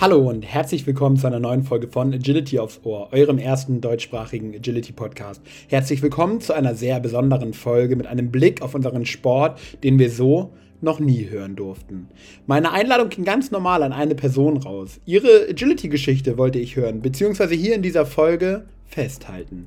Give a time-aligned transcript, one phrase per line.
[0.00, 4.54] Hallo und herzlich willkommen zu einer neuen Folge von Agility aufs Ohr, eurem ersten deutschsprachigen
[4.54, 5.42] Agility Podcast.
[5.66, 10.08] Herzlich willkommen zu einer sehr besonderen Folge mit einem Blick auf unseren Sport, den wir
[10.08, 12.06] so noch nie hören durften.
[12.46, 15.00] Meine Einladung ging ganz normal an eine Person raus.
[15.04, 19.66] Ihre Agility-Geschichte wollte ich hören, beziehungsweise hier in dieser Folge festhalten.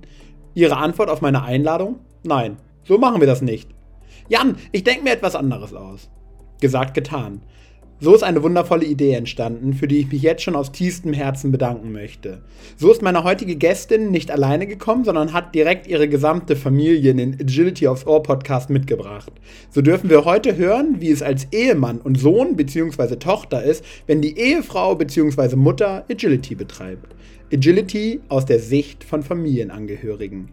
[0.53, 2.00] Ihre Antwort auf meine Einladung?
[2.23, 2.55] Nein,
[2.86, 3.70] so machen wir das nicht.
[4.30, 6.09] Jan, ich denke mir etwas anderes aus.
[6.61, 7.41] Gesagt, getan.
[8.03, 11.51] So ist eine wundervolle Idee entstanden, für die ich mich jetzt schon aus tiefstem Herzen
[11.51, 12.41] bedanken möchte.
[12.75, 17.17] So ist meine heutige Gästin nicht alleine gekommen, sondern hat direkt ihre gesamte Familie in
[17.17, 19.31] den Agility aufs Ohr Podcast mitgebracht.
[19.69, 23.17] So dürfen wir heute hören, wie es als Ehemann und Sohn bzw.
[23.17, 25.55] Tochter ist, wenn die Ehefrau bzw.
[25.55, 27.13] Mutter Agility betreibt.
[27.53, 30.49] Agility aus der Sicht von Familienangehörigen.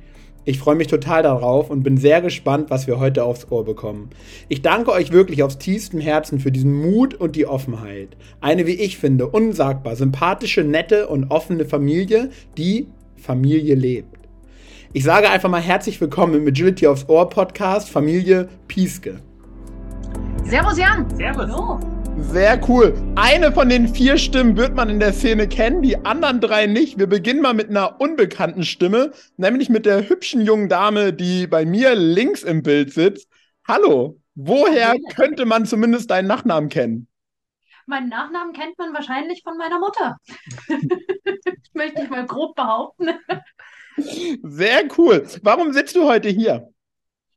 [0.48, 4.08] Ich freue mich total darauf und bin sehr gespannt, was wir heute aufs Ohr bekommen.
[4.48, 8.16] Ich danke euch wirklich aus tiefstem Herzen für diesen Mut und die Offenheit.
[8.40, 12.86] Eine, wie ich finde, unsagbar sympathische, nette und offene Familie, die
[13.18, 14.16] Familie lebt.
[14.94, 19.20] Ich sage einfach mal herzlich willkommen im Agility aufs Ohr Podcast, Familie Pieske.
[20.44, 21.14] Servus Jan.
[21.14, 21.50] Servus.
[21.50, 21.97] Hallo.
[22.20, 22.94] Sehr cool.
[23.16, 26.98] Eine von den vier Stimmen wird man in der Szene kennen, die anderen drei nicht.
[26.98, 31.64] Wir beginnen mal mit einer unbekannten Stimme, nämlich mit der hübschen jungen Dame, die bei
[31.64, 33.28] mir links im Bild sitzt.
[33.66, 37.08] Hallo, woher könnte man zumindest deinen Nachnamen kennen?
[37.86, 40.16] Meinen Nachnamen kennt man wahrscheinlich von meiner Mutter.
[41.72, 43.08] Möchte ich mal grob behaupten.
[44.42, 45.26] Sehr cool.
[45.42, 46.68] Warum sitzt du heute hier?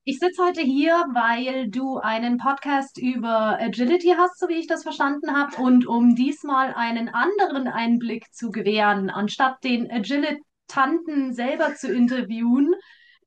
[0.04, 4.82] Ich sitze heute hier, weil du einen Podcast über Agility hast, so wie ich das
[4.82, 11.94] verstanden habe, und um diesmal einen anderen Einblick zu gewähren, anstatt den Agilitanten selber zu
[11.94, 12.74] interviewen,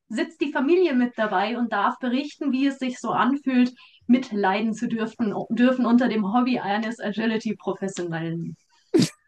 [0.09, 3.71] sitzt die Familie mit dabei und darf berichten, wie es sich so anfühlt,
[4.05, 8.57] mitleiden zu dürfen, dürfen unter dem Hobby eines Agility-Professionellen.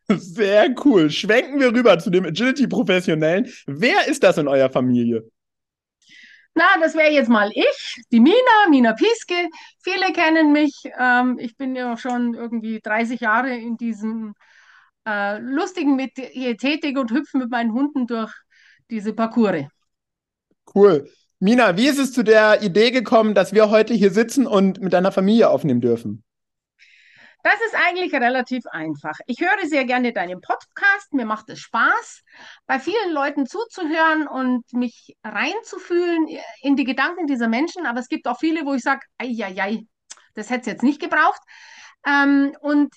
[0.10, 1.10] Sehr cool.
[1.10, 3.48] Schwenken wir rüber zu dem Agility-Professionellen.
[3.68, 5.24] Wer ist das in eurer Familie?
[6.58, 9.48] Na, das wäre jetzt mal ich, die Mina, Mina Pieske.
[9.80, 10.90] Viele kennen mich.
[11.00, 14.34] Ähm, ich bin ja schon irgendwie 30 Jahre in diesem
[15.08, 18.34] äh, lustigen Metier tätig und hüpfe mit meinen Hunden durch
[18.90, 19.66] diese Parcours.
[20.74, 21.08] Cool.
[21.38, 24.94] Mina, wie ist es zu der Idee gekommen, dass wir heute hier sitzen und mit
[24.94, 26.24] deiner Familie aufnehmen dürfen?
[27.50, 29.18] Das ist eigentlich relativ einfach.
[29.26, 32.24] Ich höre sehr gerne deinen Podcast, mir macht es Spaß,
[32.66, 36.28] bei vielen Leuten zuzuhören und mich reinzufühlen
[36.62, 37.86] in die Gedanken dieser Menschen.
[37.86, 39.86] Aber es gibt auch viele, wo ich sage, ei,
[40.34, 41.40] das hätte es jetzt nicht gebraucht.
[42.06, 42.94] Ähm, und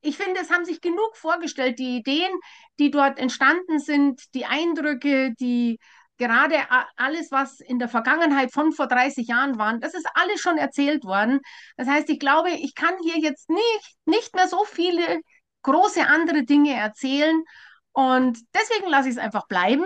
[0.00, 2.32] ich finde, es haben sich genug vorgestellt, die Ideen,
[2.80, 5.78] die dort entstanden sind, die Eindrücke, die
[6.22, 6.56] gerade
[6.96, 11.04] alles, was in der Vergangenheit von vor 30 Jahren war, das ist alles schon erzählt
[11.04, 11.40] worden.
[11.76, 15.20] Das heißt, ich glaube, ich kann hier jetzt nicht, nicht mehr so viele
[15.62, 17.42] große andere Dinge erzählen.
[17.92, 19.84] Und deswegen lasse ich es einfach bleiben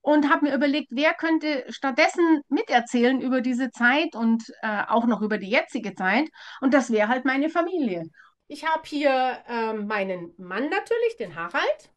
[0.00, 5.20] und habe mir überlegt, wer könnte stattdessen miterzählen über diese Zeit und äh, auch noch
[5.20, 6.30] über die jetzige Zeit.
[6.62, 8.04] Und das wäre halt meine Familie.
[8.46, 11.90] Ich habe hier äh, meinen Mann natürlich, den Harald.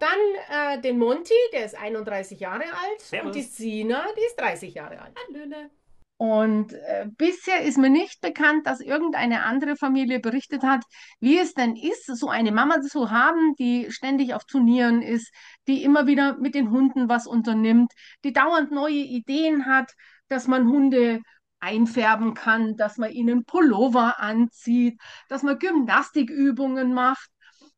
[0.00, 3.00] Dann äh, den Monty, der ist 31 Jahre alt.
[3.00, 3.26] Servus.
[3.26, 5.16] Und die Sina, die ist 30 Jahre alt.
[5.28, 5.70] Hallöle.
[6.16, 10.84] Und äh, bisher ist mir nicht bekannt, dass irgendeine andere Familie berichtet hat,
[11.18, 15.32] wie es denn ist, so eine Mama zu haben, die ständig auf Turnieren ist,
[15.66, 19.92] die immer wieder mit den Hunden was unternimmt, die dauernd neue Ideen hat,
[20.28, 21.22] dass man Hunde
[21.58, 25.00] einfärben kann, dass man ihnen Pullover anzieht,
[25.30, 27.30] dass man Gymnastikübungen macht.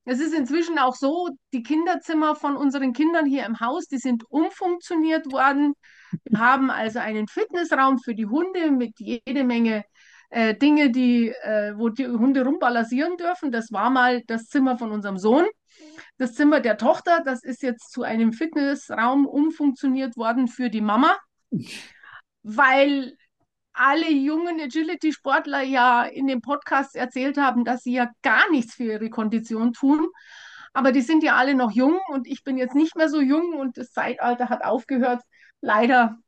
[0.04, 4.24] Es ist inzwischen auch so, die Kinderzimmer von unseren Kindern hier im Haus, die sind
[4.28, 5.74] umfunktioniert worden.
[6.24, 9.84] Wir haben also einen Fitnessraum für die Hunde mit jede Menge
[10.30, 13.52] äh, Dinge, die, äh, wo die Hunde rumbalancieren dürfen.
[13.52, 15.46] Das war mal das Zimmer von unserem Sohn.
[16.18, 21.16] Das Zimmer der Tochter, das ist jetzt zu einem Fitnessraum umfunktioniert worden für die Mama,
[22.42, 23.16] weil
[23.74, 28.84] alle jungen Agility-Sportler ja in dem Podcast erzählt haben, dass sie ja gar nichts für
[28.84, 30.08] ihre Kondition tun.
[30.74, 33.54] Aber die sind ja alle noch jung und ich bin jetzt nicht mehr so jung
[33.54, 35.22] und das Zeitalter hat aufgehört.
[35.60, 36.18] Leider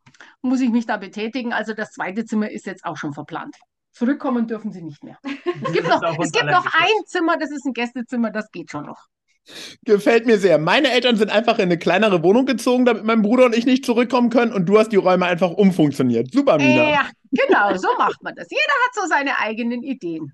[0.42, 1.52] muss ich mich da betätigen.
[1.52, 3.56] Also das zweite Zimmer ist jetzt auch schon verplant.
[3.92, 5.18] Zurückkommen dürfen sie nicht mehr.
[5.22, 8.86] Es gibt noch, es gibt noch ein Zimmer, das ist ein Gästezimmer, das geht schon
[8.86, 9.06] noch.
[9.84, 10.58] Gefällt mir sehr.
[10.58, 13.84] Meine Eltern sind einfach in eine kleinere Wohnung gezogen, damit mein Bruder und ich nicht
[13.84, 16.32] zurückkommen können und du hast die Räume einfach umfunktioniert.
[16.32, 16.90] Super, Mina.
[16.90, 18.48] Ja, genau, so macht man das.
[18.50, 20.32] Jeder hat so seine eigenen Ideen.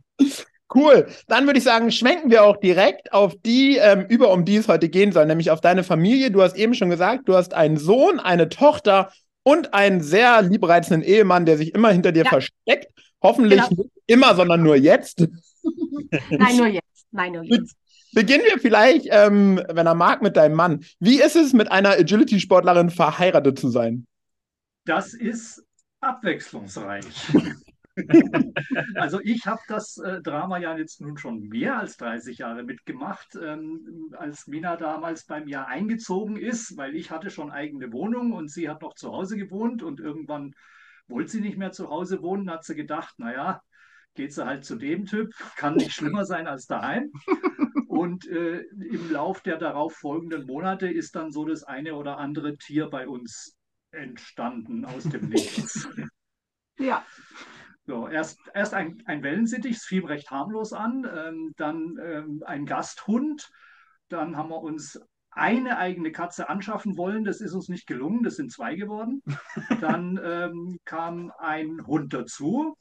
[0.72, 1.08] Cool.
[1.26, 4.68] Dann würde ich sagen, schwenken wir auch direkt auf die, ähm, über um die es
[4.68, 6.30] heute gehen soll, nämlich auf deine Familie.
[6.30, 9.10] Du hast eben schon gesagt, du hast einen Sohn, eine Tochter
[9.42, 12.30] und einen sehr liebreizenden Ehemann, der sich immer hinter dir ja.
[12.30, 12.88] versteckt.
[13.22, 13.82] Hoffentlich genau.
[13.82, 15.20] nicht immer, sondern nur jetzt.
[16.30, 17.06] Nein, nur jetzt.
[17.10, 17.74] Nein, nur jetzt.
[18.12, 20.84] Beginnen wir vielleicht, ähm, wenn er mag, mit deinem Mann.
[20.98, 24.06] Wie ist es, mit einer Agility-Sportlerin verheiratet zu sein?
[24.84, 25.62] Das ist
[26.00, 27.32] abwechslungsreich.
[28.94, 33.36] also ich habe das äh, Drama ja jetzt nun schon mehr als 30 Jahre mitgemacht,
[33.40, 38.50] ähm, als Mina damals bei mir eingezogen ist, weil ich hatte schon eigene Wohnung und
[38.50, 40.54] sie hat noch zu Hause gewohnt und irgendwann
[41.08, 43.60] wollte sie nicht mehr zu Hause wohnen, hat sie gedacht, naja,
[44.14, 47.10] geht sie halt zu dem Typ, kann nicht schlimmer sein als daheim.
[47.88, 52.56] Und äh, im Lauf der darauf folgenden Monate ist dann so das eine oder andere
[52.56, 53.59] Tier bei uns
[53.92, 55.88] entstanden aus dem Nichts.
[56.78, 57.04] Ja.
[57.86, 62.66] So, erst, erst ein, ein Wellensittich, es fiel recht harmlos an, ähm, dann ähm, ein
[62.66, 63.48] Gasthund,
[64.08, 65.00] dann haben wir uns
[65.30, 69.22] eine eigene Katze anschaffen wollen, das ist uns nicht gelungen, das sind zwei geworden.
[69.80, 72.76] Dann ähm, kam ein Hund dazu,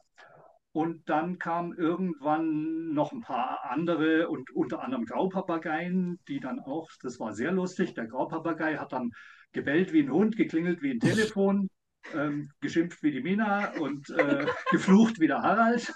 [0.72, 6.90] und dann kamen irgendwann noch ein paar andere und unter anderem Graupapageien, die dann auch,
[7.02, 9.12] das war sehr lustig, der Graupapagei hat dann
[9.54, 11.70] gebellt wie ein Hund, geklingelt wie ein Telefon,
[12.14, 15.92] ähm, geschimpft wie die Mina und äh, geflucht wie der Harald.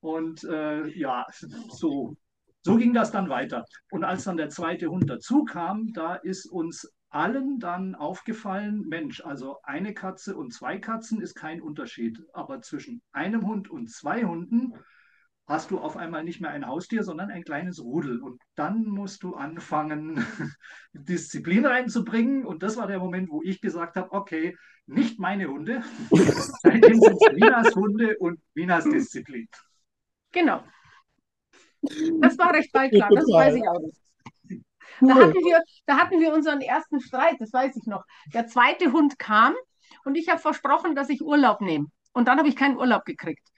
[0.00, 1.26] Und äh, ja,
[1.70, 2.16] so,
[2.62, 3.64] so ging das dann weiter.
[3.90, 9.22] Und als dann der zweite Hund dazu kam, da ist uns allen dann aufgefallen, Mensch,
[9.24, 12.22] also eine Katze und zwei Katzen ist kein Unterschied.
[12.32, 14.74] Aber zwischen einem Hund und zwei Hunden
[15.48, 18.20] hast du auf einmal nicht mehr ein Haustier, sondern ein kleines Rudel.
[18.20, 20.24] Und dann musst du anfangen,
[20.92, 22.44] Disziplin reinzubringen.
[22.44, 24.56] Und das war der Moment, wo ich gesagt habe, okay,
[24.86, 25.82] nicht meine Hunde.
[26.10, 29.48] Seitdem sind es Minas Hunde und Minas Disziplin.
[30.32, 30.62] Genau.
[31.80, 33.98] Das war recht bald klar, das weiß ich auch nicht.
[35.00, 38.04] Da hatten, wir, da hatten wir unseren ersten Streit, das weiß ich noch.
[38.34, 39.54] Der zweite Hund kam
[40.04, 41.86] und ich habe versprochen, dass ich Urlaub nehme.
[42.12, 43.48] Und dann habe ich keinen Urlaub gekriegt.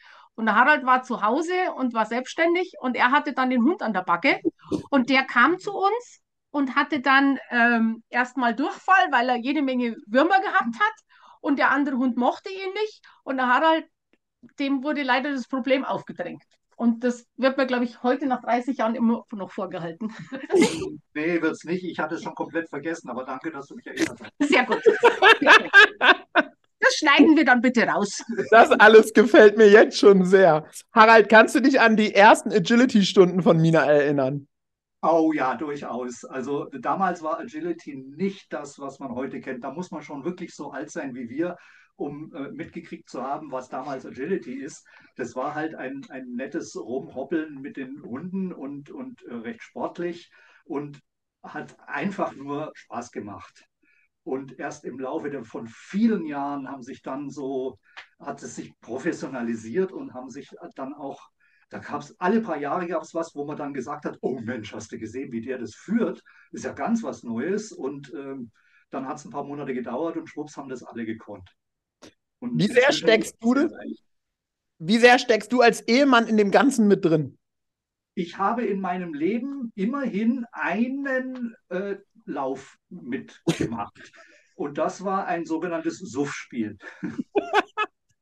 [0.40, 3.82] Und der Harald war zu Hause und war selbstständig und er hatte dann den Hund
[3.82, 4.40] an der Backe
[4.88, 9.96] und der kam zu uns und hatte dann ähm, erstmal Durchfall, weil er jede Menge
[10.06, 10.94] Würmer gehabt hat
[11.42, 13.84] und der andere Hund mochte ihn nicht und der Harald,
[14.58, 16.42] dem wurde leider das Problem aufgedrängt.
[16.75, 20.10] Und das wird mir, glaube ich, heute nach 30 Jahren immer noch vorgehalten.
[21.12, 21.84] nee, wird es nicht.
[21.84, 24.48] Ich hatte es schon komplett vergessen, aber danke, dass du mich erinnert hast.
[24.48, 24.82] Sehr gut.
[26.90, 28.25] Das schneiden wir dann bitte raus.
[28.50, 30.66] Das alles gefällt mir jetzt schon sehr.
[30.92, 34.48] Harald, kannst du dich an die ersten Agility-Stunden von Mina erinnern?
[35.02, 36.25] Oh ja, durchaus.
[36.25, 39.62] Also damals war Agility nicht das, was man heute kennt.
[39.62, 41.56] Da muss man schon wirklich so alt sein wie wir,
[41.94, 44.84] um äh, mitgekriegt zu haben, was damals Agility ist.
[45.16, 50.28] Das war halt ein, ein nettes Rumhoppeln mit den Hunden und, und äh, recht sportlich
[50.64, 50.98] und
[51.44, 53.69] hat einfach nur Spaß gemacht.
[54.22, 57.78] Und erst im Laufe der, von vielen Jahren haben sich dann so,
[58.19, 61.31] hat es sich professionalisiert und haben sich dann auch,
[61.70, 64.38] da gab es alle paar Jahre gab es was, wo man dann gesagt hat, oh
[64.40, 66.22] Mensch, hast du gesehen, wie der das führt?
[66.52, 67.72] Ist ja ganz was Neues.
[67.72, 68.50] Und ähm,
[68.90, 71.49] dann hat es ein paar Monate gedauert und schwupps haben das alle gekonnt.
[72.40, 73.73] Und wie sehr steckst du das?
[74.78, 77.38] Wie sehr steckst du als Ehemann in dem Ganzen mit drin?
[78.14, 81.97] Ich habe in meinem Leben immerhin einen äh,
[82.27, 84.12] Lauf mitgemacht.
[84.55, 86.77] Und das war ein sogenanntes Suff-Spiel.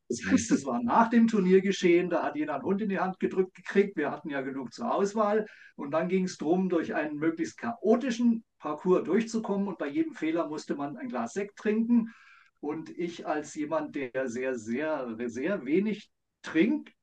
[0.09, 2.99] Das heißt, es war nach dem Turnier geschehen, da hat jeder einen Hund in die
[2.99, 3.97] Hand gedrückt gekriegt.
[3.97, 5.47] Wir hatten ja genug zur Auswahl.
[5.77, 9.69] Und dann ging es darum, durch einen möglichst chaotischen Parcours durchzukommen.
[9.69, 12.15] Und bei jedem Fehler musste man ein Glas Sekt trinken.
[12.61, 16.11] Und ich als jemand, der sehr, sehr, sehr wenig
[16.43, 16.95] trinkt,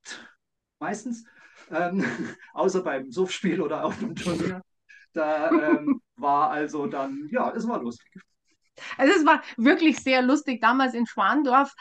[0.79, 1.25] meistens,
[1.69, 2.03] ähm,
[2.53, 4.61] außer beim Suffspiel oder auf dem Turnier,
[5.13, 8.21] da ähm, war also dann, ja, es war lustig.
[8.97, 10.61] Also es war wirklich sehr lustig.
[10.61, 11.73] Damals in Schwandorf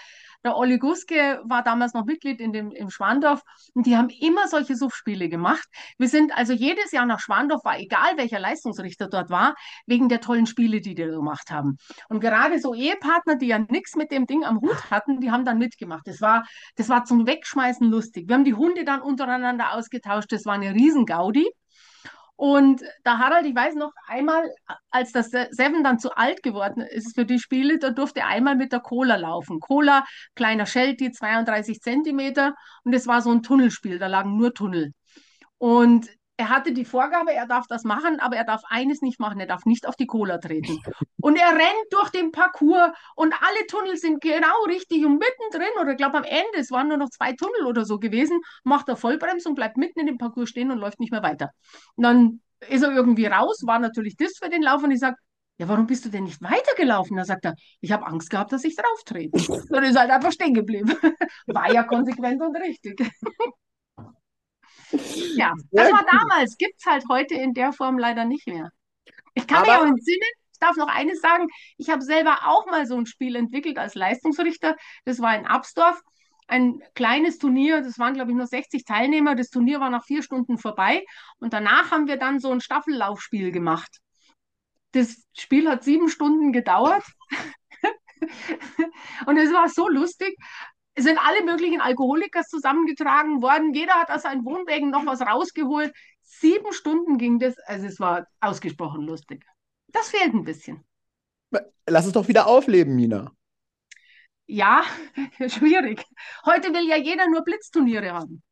[0.45, 3.41] der Olli Guske war damals noch Mitglied in dem, im Schwandorf
[3.73, 5.67] und die haben immer solche Suchspiele gemacht.
[5.97, 9.55] Wir sind also jedes Jahr nach Schwandorf, war egal welcher Leistungsrichter dort war,
[9.87, 11.79] wegen der tollen Spiele, die die gemacht haben.
[12.09, 15.47] Und gerade so Ehepartner, die ja nichts mit dem Ding am Hut hatten, die haben
[15.47, 16.07] dann mitgemacht.
[16.07, 16.45] Das war,
[16.77, 18.29] das war zum Wegschmeißen lustig.
[18.29, 20.31] Wir haben die Hunde dann untereinander ausgetauscht.
[20.31, 21.49] Das war eine Riesengaudi.
[22.37, 24.51] Und da Harald, ich weiß noch, einmal,
[24.91, 28.57] als das Seven dann zu alt geworden ist für die Spiele, da durfte er einmal
[28.57, 29.61] mit der Cola laufen.
[29.61, 32.55] Cola, kleiner Sheltie, 32 Zentimeter.
[32.83, 34.93] Und es war so ein Tunnelspiel, da lagen nur Tunnel.
[35.59, 39.39] Und er hatte die Vorgabe, er darf das machen, aber er darf eines nicht machen,
[39.39, 40.79] er darf nicht auf die Cola treten.
[41.21, 45.93] Und er rennt durch den Parcours und alle Tunnel sind genau richtig und mittendrin, oder
[45.93, 48.97] ich glaube am Ende, es waren nur noch zwei Tunnel oder so gewesen, macht er
[48.97, 51.51] Vollbremse und bleibt mitten in dem Parcours stehen und läuft nicht mehr weiter.
[51.95, 55.17] Und dann ist er irgendwie raus, war natürlich das für den Lauf und ich sage,
[55.57, 57.17] ja, warum bist du denn nicht weitergelaufen?
[57.17, 59.39] Da sagt er, ich habe Angst gehabt, dass ich drauf trete.
[59.71, 60.93] Dann ist halt einfach stehen geblieben.
[61.47, 63.01] War ja konsequent und richtig.
[65.37, 68.71] Ja, das war damals, gibt es halt heute in der Form leider nicht mehr.
[69.35, 72.67] Ich kann mich Aber- auch entsinnen, ich darf noch eines sagen, ich habe selber auch
[72.67, 74.77] mal so ein Spiel entwickelt als Leistungsrichter.
[75.05, 76.01] Das war in Absdorf,
[76.47, 79.35] ein kleines Turnier, das waren, glaube ich, nur 60 Teilnehmer.
[79.35, 81.05] Das Turnier war nach vier Stunden vorbei
[81.39, 83.99] und danach haben wir dann so ein Staffellaufspiel gemacht.
[84.93, 87.05] Das Spiel hat sieben Stunden gedauert
[89.27, 90.37] und es war so lustig.
[90.95, 93.75] Es sind alle möglichen Alkoholikers zusammengetragen worden.
[93.75, 95.93] Jeder hat aus seinen Wohnwägen noch was rausgeholt.
[96.23, 97.59] Sieben Stunden ging das.
[97.67, 99.45] Also es war ausgesprochen lustig.
[99.89, 100.85] Das fehlt ein bisschen.
[101.87, 103.33] Lass es doch wieder aufleben, Mina.
[104.47, 104.85] Ja,
[105.49, 106.05] schwierig.
[106.45, 108.43] Heute will ja jeder nur Blitzturniere haben.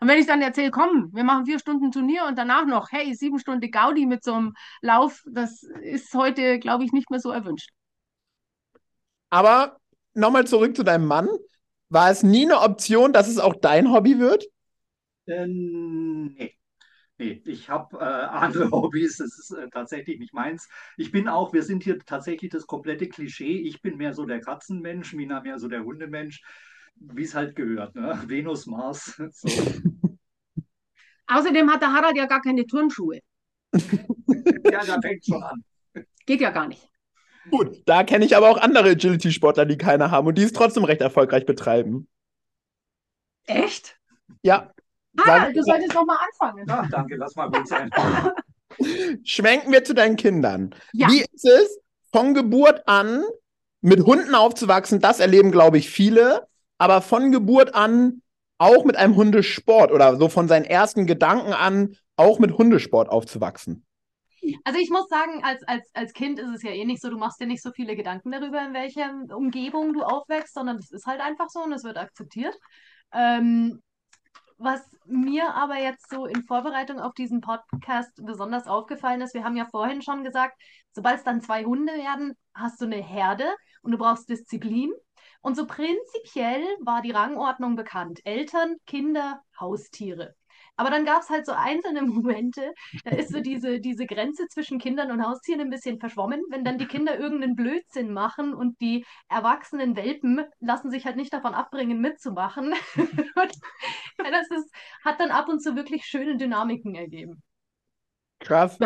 [0.00, 3.14] Und wenn ich dann erzähle, komm, wir machen vier Stunden Turnier und danach noch, hey,
[3.14, 7.30] sieben Stunden Gaudi mit so einem Lauf, das ist heute, glaube ich, nicht mehr so
[7.30, 7.70] erwünscht.
[9.30, 9.78] Aber
[10.14, 11.28] nochmal zurück zu deinem Mann.
[11.92, 14.46] War es nie eine Option, dass es auch dein Hobby wird?
[15.26, 16.56] Ähm, nee.
[17.18, 20.70] Nee, ich habe äh, andere Hobbys, das ist äh, tatsächlich nicht meins.
[20.96, 23.58] Ich bin auch, wir sind hier tatsächlich das komplette Klischee.
[23.58, 26.40] Ich bin mehr so der Katzenmensch, Mina mehr so der Hundemensch,
[26.94, 28.22] wie es halt gehört, ne?
[28.26, 29.20] Venus, Mars.
[29.30, 29.48] So.
[31.26, 33.20] Außerdem hat der Harald ja gar keine Turnschuhe.
[33.72, 35.64] Ja, da fängt schon an.
[36.26, 36.91] Geht ja gar nicht.
[37.50, 40.84] Gut, da kenne ich aber auch andere Agility-Sportler, die keine haben und die es trotzdem
[40.84, 42.08] recht erfolgreich betreiben.
[43.46, 43.98] Echt?
[44.42, 44.72] Ja,
[45.18, 46.66] Harald, du solltest noch mal anfangen.
[46.68, 47.90] Ach, danke, lass mal gut sein.
[49.24, 50.74] schwenken wir zu deinen Kindern.
[50.92, 51.08] Ja.
[51.08, 51.78] Wie ist es,
[52.12, 53.24] von Geburt an
[53.80, 55.00] mit Hunden aufzuwachsen?
[55.00, 56.46] Das erleben, glaube ich, viele.
[56.78, 58.22] Aber von Geburt an
[58.58, 63.84] auch mit einem Hundesport oder so von seinen ersten Gedanken an auch mit Hundesport aufzuwachsen.
[64.64, 67.18] Also ich muss sagen, als, als, als Kind ist es ja eh nicht so, du
[67.18, 71.06] machst dir nicht so viele Gedanken darüber, in welcher Umgebung du aufwächst, sondern es ist
[71.06, 72.56] halt einfach so und es wird akzeptiert.
[73.12, 73.80] Ähm,
[74.58, 79.56] was mir aber jetzt so in Vorbereitung auf diesen Podcast besonders aufgefallen ist, wir haben
[79.56, 80.60] ja vorhin schon gesagt,
[80.92, 84.92] sobald es dann zwei Hunde werden, hast du eine Herde und du brauchst Disziplin.
[85.40, 88.20] Und so prinzipiell war die Rangordnung bekannt.
[88.24, 90.36] Eltern, Kinder, Haustiere.
[90.76, 92.72] Aber dann gab es halt so einzelne Momente,
[93.04, 96.78] da ist so diese, diese Grenze zwischen Kindern und Haustieren ein bisschen verschwommen, wenn dann
[96.78, 102.00] die Kinder irgendeinen Blödsinn machen und die erwachsenen Welpen lassen sich halt nicht davon abbringen,
[102.00, 102.74] mitzumachen.
[102.96, 103.52] und
[104.30, 104.74] das ist,
[105.04, 107.42] hat dann ab und zu wirklich schöne Dynamiken ergeben.
[108.40, 108.78] Krass.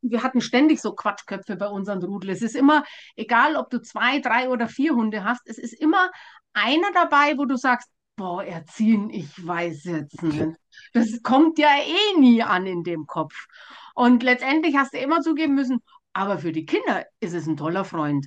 [0.00, 2.30] wir hatten ständig so Quatschköpfe bei unseren Rudel.
[2.30, 2.84] Es ist immer,
[3.16, 6.10] egal ob du zwei, drei oder vier Hunde hast, es ist immer
[6.54, 10.58] einer dabei, wo du sagst, boah, erziehen, ich weiß jetzt nicht.
[10.92, 13.46] Das kommt ja eh nie an in dem Kopf.
[13.94, 15.80] Und letztendlich hast du immer zugeben müssen,
[16.12, 18.26] aber für die Kinder ist es ein toller Freund.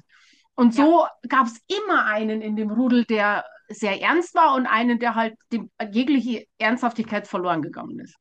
[0.55, 4.99] Und so gab es immer einen in dem Rudel, der sehr ernst war und einen,
[4.99, 8.15] der halt dem, jegliche Ernsthaftigkeit verloren gegangen ist.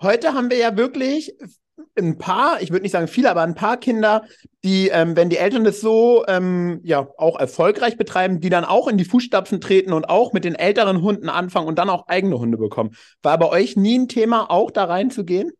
[0.00, 1.32] Heute haben wir ja wirklich
[1.98, 4.24] ein paar, ich würde nicht sagen viele, aber ein paar Kinder,
[4.64, 8.88] die, ähm, wenn die Eltern das so ähm, ja auch erfolgreich betreiben, die dann auch
[8.88, 12.38] in die Fußstapfen treten und auch mit den älteren Hunden anfangen und dann auch eigene
[12.38, 12.94] Hunde bekommen.
[13.22, 15.52] War bei euch nie ein Thema, auch da reinzugehen?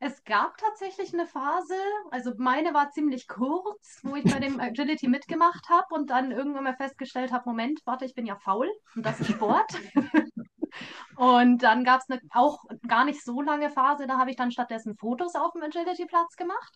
[0.00, 1.74] Es gab tatsächlich eine Phase,
[2.12, 6.64] also meine war ziemlich kurz, wo ich bei dem Agility mitgemacht habe und dann irgendwann
[6.64, 9.72] mal festgestellt habe, Moment, warte, ich bin ja faul und das ist Sport.
[11.18, 14.50] und dann gab es eine auch gar nicht so lange Phase, da habe ich dann
[14.52, 16.74] stattdessen Fotos auf dem Agility-Platz gemacht.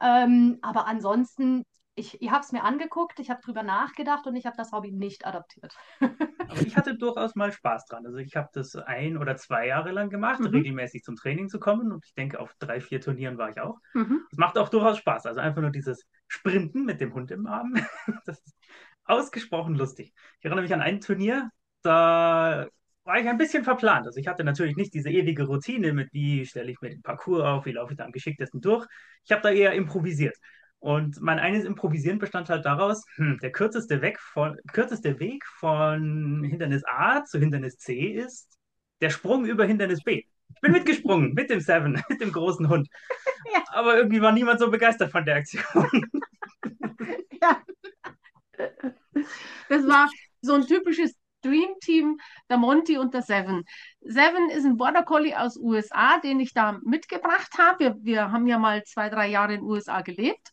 [0.00, 4.46] Ähm, aber ansonsten, ich, ich habe es mir angeguckt, ich habe drüber nachgedacht und ich
[4.46, 5.74] habe das Hobby nicht adaptiert.
[6.46, 8.06] Aber ich hatte durchaus mal Spaß dran.
[8.06, 10.46] Also ich habe das ein oder zwei Jahre lang gemacht, Mhm.
[10.46, 11.92] regelmäßig zum Training zu kommen.
[11.92, 13.78] Und ich denke, auf drei, vier Turnieren war ich auch.
[13.94, 14.22] Mhm.
[14.30, 15.26] Es macht auch durchaus Spaß.
[15.26, 17.74] Also einfach nur dieses Sprinten mit dem Hund im Arm.
[18.24, 18.56] Das ist
[19.04, 20.12] ausgesprochen lustig.
[20.38, 21.50] Ich erinnere mich an ein Turnier,
[21.82, 22.66] da
[23.08, 24.06] war ich ein bisschen verplant.
[24.06, 27.42] Also ich hatte natürlich nicht diese ewige Routine mit, wie stelle ich mir den Parcours
[27.42, 28.86] auf, wie laufe ich da am geschicktesten durch.
[29.24, 30.36] Ich habe da eher improvisiert.
[30.78, 36.44] Und mein eines Improvisieren bestand halt daraus, hm, der kürzeste, Weg von, kürzeste Weg von
[36.44, 38.58] Hindernis A zu Hindernis C ist
[39.00, 40.24] der Sprung über Hindernis B.
[40.54, 42.88] Ich bin mitgesprungen mit dem Seven, mit dem großen Hund.
[43.54, 43.62] Ja.
[43.72, 45.62] Aber irgendwie war niemand so begeistert von der Aktion.
[47.40, 47.62] Ja.
[49.68, 50.10] Das war
[50.42, 52.18] so ein typisches Dream Team,
[52.48, 53.64] der Monty und der Seven.
[54.00, 57.78] Seven ist ein Border Collie aus USA, den ich da mitgebracht habe.
[57.78, 60.52] Wir, wir haben ja mal zwei, drei Jahre in den USA gelebt.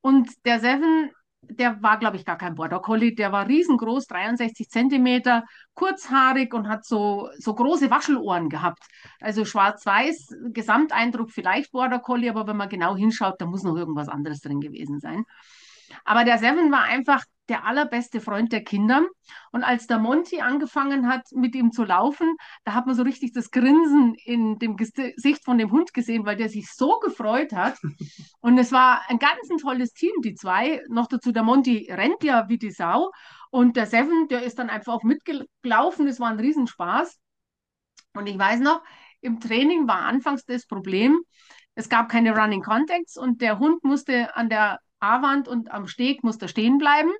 [0.00, 1.10] Und der Seven,
[1.42, 3.14] der war, glaube ich, gar kein Border Collie.
[3.14, 8.82] Der war riesengroß, 63 Zentimeter, kurzhaarig und hat so, so große Waschelohren gehabt.
[9.20, 14.08] Also schwarz-weiß, Gesamteindruck vielleicht Border Collie, aber wenn man genau hinschaut, da muss noch irgendwas
[14.08, 15.24] anderes drin gewesen sein.
[16.04, 19.06] Aber der Seven war einfach der allerbeste Freund der Kinder.
[19.52, 23.32] Und als der Monty angefangen hat, mit ihm zu laufen, da hat man so richtig
[23.32, 27.78] das Grinsen in dem Gesicht von dem Hund gesehen, weil der sich so gefreut hat.
[28.40, 30.82] Und es war ein ganz ein tolles Team, die zwei.
[30.88, 33.10] Noch dazu, der Monty rennt ja wie die Sau.
[33.50, 36.06] Und der Seven, der ist dann einfach auch mitgelaufen.
[36.06, 37.18] Es war ein Riesenspaß.
[38.14, 38.82] Und ich weiß noch,
[39.20, 41.20] im Training war anfangs das Problem,
[41.74, 46.24] es gab keine Running Contacts und der Hund musste an der A-Wand und am Steg
[46.24, 47.12] musste stehen bleiben.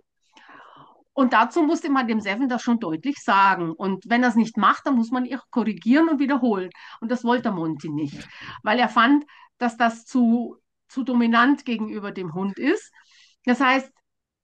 [1.16, 3.72] Und dazu musste man dem Seven das schon deutlich sagen.
[3.72, 6.68] Und wenn er es nicht macht, dann muss man ihn korrigieren und wiederholen.
[7.00, 8.28] Und das wollte Monty nicht,
[8.62, 9.24] weil er fand,
[9.56, 10.58] dass das zu,
[10.88, 12.92] zu dominant gegenüber dem Hund ist.
[13.46, 13.90] Das heißt,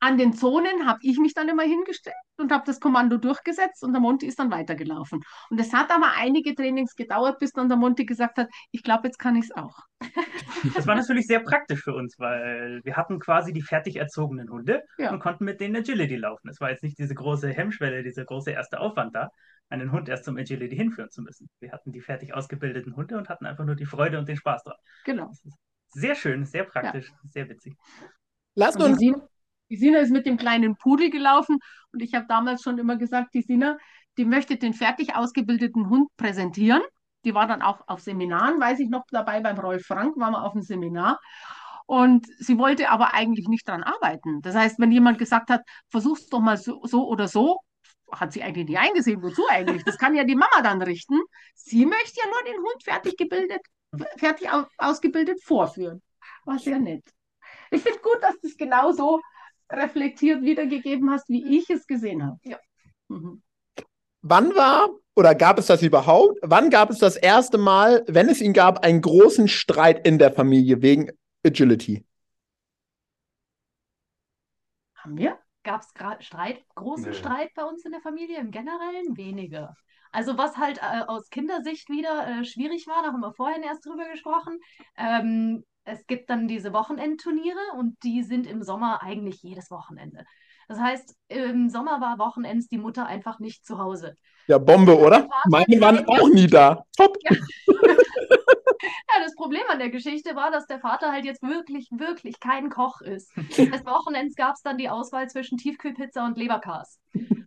[0.02, 3.92] an den Zonen habe ich mich dann immer hingestellt und habe das Kommando durchgesetzt und
[3.92, 5.20] der Monty ist dann weitergelaufen.
[5.48, 9.06] Und es hat aber einige Trainings gedauert, bis dann der Monty gesagt hat, ich glaube,
[9.06, 9.78] jetzt kann ich es auch.
[10.76, 14.82] Das war natürlich sehr praktisch für uns, weil wir hatten quasi die fertig erzogenen Hunde
[14.96, 15.10] ja.
[15.10, 16.48] und konnten mit denen Agility laufen.
[16.48, 19.30] Es war jetzt nicht diese große Hemmschwelle, dieser große erste Aufwand da,
[19.70, 21.48] einen Hund erst zum Agility hinführen zu müssen.
[21.58, 24.62] Wir hatten die fertig ausgebildeten Hunde und hatten einfach nur die Freude und den Spaß
[24.62, 24.76] dran.
[25.04, 25.32] Genau.
[25.88, 27.16] Sehr schön, sehr praktisch, ja.
[27.24, 27.76] sehr witzig.
[28.54, 29.00] Lass uns,
[29.70, 31.58] die Sina ist mit dem kleinen Pudel gelaufen
[31.92, 33.78] und ich habe damals schon immer gesagt, die Sina,
[34.18, 36.82] die möchte den fertig ausgebildeten Hund präsentieren.
[37.24, 40.42] Die war dann auch auf Seminaren, weiß ich noch, dabei beim Rolf Frank waren wir
[40.44, 41.20] auf dem Seminar.
[41.86, 44.40] Und sie wollte aber eigentlich nicht daran arbeiten.
[44.42, 47.58] Das heißt, wenn jemand gesagt hat, versuch's doch mal so, so oder so,
[48.10, 49.84] hat sie eigentlich nicht eingesehen, wozu eigentlich?
[49.84, 51.18] Das kann ja die Mama dann richten.
[51.54, 53.60] Sie möchte ja nur den Hund fertig gebildet,
[54.16, 56.02] fertig ausgebildet vorführen.
[56.44, 57.04] War sehr nett.
[57.70, 59.20] Ich finde gut, dass das genauso
[59.72, 62.38] reflektiert wiedergegeben hast, wie ich es gesehen habe.
[62.44, 62.58] Ja.
[63.08, 63.42] Mhm.
[64.22, 66.38] Wann war oder gab es das überhaupt?
[66.42, 70.32] Wann gab es das erste Mal, wenn es ihn gab, einen großen Streit in der
[70.32, 71.10] Familie wegen
[71.44, 72.04] Agility?
[74.96, 75.38] Haben wir?
[75.64, 77.14] Gab es Streit, großen nee.
[77.14, 78.38] Streit bei uns in der Familie?
[78.38, 79.74] Im Generellen wenige.
[80.12, 83.86] Also was halt äh, aus Kindersicht wieder äh, schwierig war, da haben wir vorhin erst
[83.86, 84.58] drüber gesprochen.
[84.96, 90.24] Ähm, es gibt dann diese Wochenendturniere und die sind im Sommer eigentlich jedes Wochenende.
[90.68, 94.16] Das heißt, im Sommer war Wochenends die Mutter einfach nicht zu Hause.
[94.46, 95.28] Ja, Bombe, oder?
[95.48, 96.84] Meine waren auch nie da.
[96.96, 97.16] Top.
[97.22, 97.36] Ja.
[98.82, 102.70] ja, das Problem an der Geschichte war, dass der Vater halt jetzt wirklich, wirklich kein
[102.70, 103.30] Koch ist.
[103.36, 107.00] Des Wochenends gab es dann die Auswahl zwischen Tiefkühlpizza und Leberkas.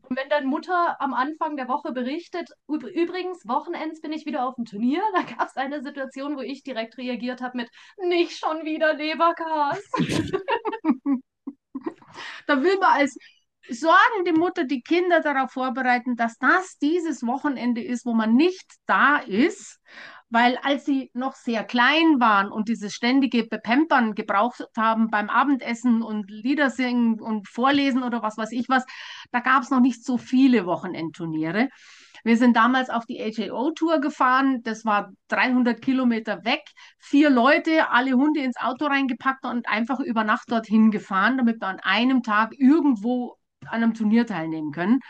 [0.10, 4.56] Und wenn dann Mutter am Anfang der Woche berichtet, übrigens, Wochenends bin ich wieder auf
[4.56, 8.66] dem Turnier, da gab es eine Situation, wo ich direkt reagiert habe mit, nicht schon
[8.66, 9.84] wieder Leberkas.
[12.48, 13.18] da will man als
[13.68, 19.18] sorgende Mutter die Kinder darauf vorbereiten, dass das dieses Wochenende ist, wo man nicht da
[19.18, 19.80] ist
[20.30, 26.02] weil als sie noch sehr klein waren und dieses ständige Bepempern gebraucht haben beim Abendessen
[26.02, 28.86] und Lieder singen und vorlesen oder was weiß ich was,
[29.32, 31.70] da gab es noch nicht so viele Wochenendturniere.
[32.26, 34.64] Wir sind damals auf die AJO-Tour gefahren.
[34.64, 36.64] Das war 300 Kilometer weg.
[36.98, 41.68] Vier Leute, alle Hunde ins Auto reingepackt und einfach über Nacht dorthin gefahren, damit wir
[41.68, 45.02] an einem Tag irgendwo an einem Turnier teilnehmen können.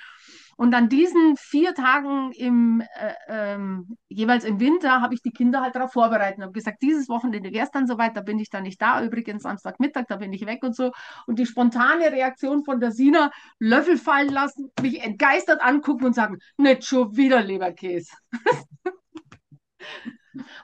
[0.58, 5.62] Und an diesen vier Tagen im, äh, ähm, jeweils im Winter habe ich die Kinder
[5.62, 8.50] halt darauf vorbereitet und habe gesagt, dieses Wochenende wäre es dann soweit, da bin ich
[8.50, 9.04] dann nicht da.
[9.04, 10.92] Übrigens Samstagmittag, da bin ich weg und so.
[11.28, 16.38] Und die spontane Reaktion von der Sina, Löffel fallen lassen, mich entgeistert angucken und sagen,
[16.58, 18.12] nicht schon wieder Leberkäse.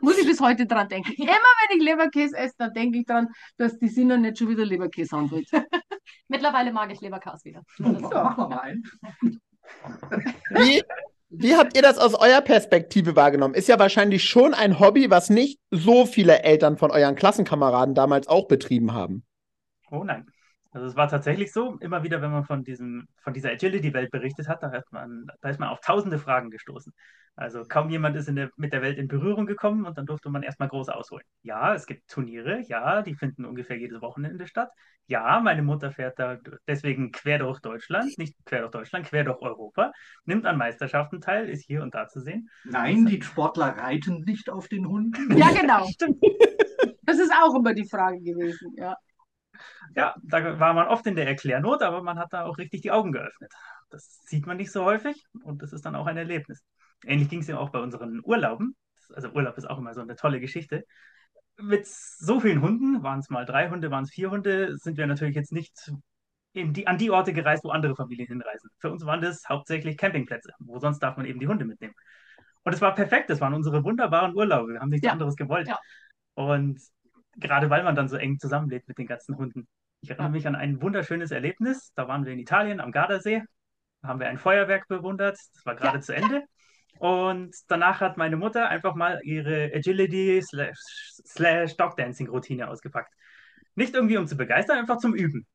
[0.01, 1.11] Muss ich bis heute dran denken.
[1.17, 3.27] Immer wenn ich Leberkäse esse, dann denke ich dran,
[3.57, 5.47] dass die Sina nicht schon wieder Leberkäse haben wird.
[6.27, 7.63] Mittlerweile mag ich Leberkäse wieder.
[7.77, 8.83] Ja, machen wir mal einen.
[10.51, 10.83] Wie,
[11.29, 13.53] wie habt ihr das aus eurer Perspektive wahrgenommen?
[13.53, 18.27] Ist ja wahrscheinlich schon ein Hobby, was nicht so viele Eltern von euren Klassenkameraden damals
[18.27, 19.23] auch betrieben haben.
[19.89, 20.29] Oh nein.
[20.71, 24.47] Also es war tatsächlich so, immer wieder, wenn man von, diesem, von dieser Agility-Welt berichtet
[24.47, 26.93] hat, da, hat man, da ist man auf tausende Fragen gestoßen.
[27.35, 30.43] Also kaum jemand ist der, mit der Welt in Berührung gekommen und dann durfte man
[30.43, 31.23] erstmal groß ausholen.
[31.43, 34.69] Ja, es gibt Turniere, ja, die finden ungefähr jedes Wochenende statt.
[35.07, 39.41] Ja, meine Mutter fährt da deswegen quer durch Deutschland, nicht quer durch Deutschland, quer durch
[39.41, 39.91] Europa,
[40.25, 42.49] nimmt an Meisterschaften teil, ist hier und da zu sehen.
[42.63, 45.35] Nein, die Sportler reiten nicht auf den Hunden.
[45.37, 45.85] Ja, genau.
[45.91, 46.23] Stimmt.
[47.03, 48.95] Das ist auch immer die Frage gewesen, ja.
[49.95, 52.91] Ja, da war man oft in der Erklärnot, aber man hat da auch richtig die
[52.91, 53.51] Augen geöffnet.
[53.89, 56.63] Das sieht man nicht so häufig und das ist dann auch ein Erlebnis.
[57.05, 58.75] Ähnlich ging es ja auch bei unseren Urlauben.
[59.13, 60.85] Also Urlaub ist auch immer so eine tolle Geschichte.
[61.57, 65.05] Mit so vielen Hunden, waren es mal drei Hunde, waren es vier Hunde, sind wir
[65.07, 65.91] natürlich jetzt nicht
[66.53, 68.69] die, an die Orte gereist, wo andere Familien hinreisen.
[68.79, 71.93] Für uns waren das hauptsächlich Campingplätze, wo sonst darf man eben die Hunde mitnehmen.
[72.63, 74.73] Und es war perfekt, das waren unsere wunderbaren Urlaube.
[74.73, 75.13] Wir haben nichts ja.
[75.13, 75.67] anderes gewollt.
[75.67, 75.79] Ja.
[76.33, 76.79] Und
[77.37, 79.67] gerade weil man dann so eng zusammenlebt mit den ganzen Hunden,
[80.01, 81.91] Ich erinnere mich an ein wunderschönes Erlebnis.
[81.95, 83.43] Da waren wir in Italien am Gardasee.
[84.01, 85.37] Da haben wir ein Feuerwerk bewundert.
[85.53, 86.43] Das war gerade Ja, zu Ende.
[87.01, 90.77] Und danach hat meine Mutter einfach mal ihre Agility slash,
[91.25, 93.11] slash Dog Dancing Routine ausgepackt.
[93.73, 95.47] Nicht irgendwie um zu begeistern, einfach zum Üben.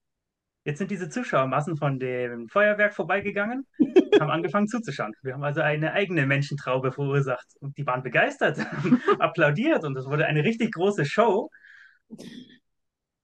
[0.65, 3.65] Jetzt sind diese Zuschauermassen von dem Feuerwerk vorbeigegangen,
[4.21, 5.13] haben angefangen zuzuschauen.
[5.23, 8.59] Wir haben also eine eigene Menschentraube verursacht und die waren begeistert,
[9.21, 11.49] applaudiert und es wurde eine richtig große Show.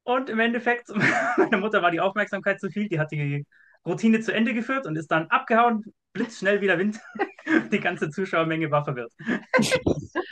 [0.05, 0.91] Und im Endeffekt,
[1.37, 3.45] meiner Mutter war die Aufmerksamkeit zu viel, die hat die
[3.85, 7.01] Routine zu Ende geführt und ist dann abgehauen, blitzschnell wie der Wind.
[7.73, 9.13] Die ganze Zuschauermenge war verwirrt.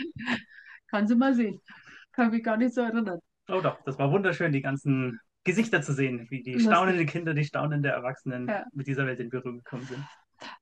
[0.88, 1.60] Kannst du mal sehen.
[2.12, 3.18] Kann mich gar nicht so erinnern.
[3.48, 7.44] Oh doch, das war wunderschön, die ganzen Gesichter zu sehen, wie die staunenden Kinder, die
[7.44, 8.64] staunenden Erwachsenen Ja.
[8.72, 10.04] mit dieser Welt in Berührung gekommen sind.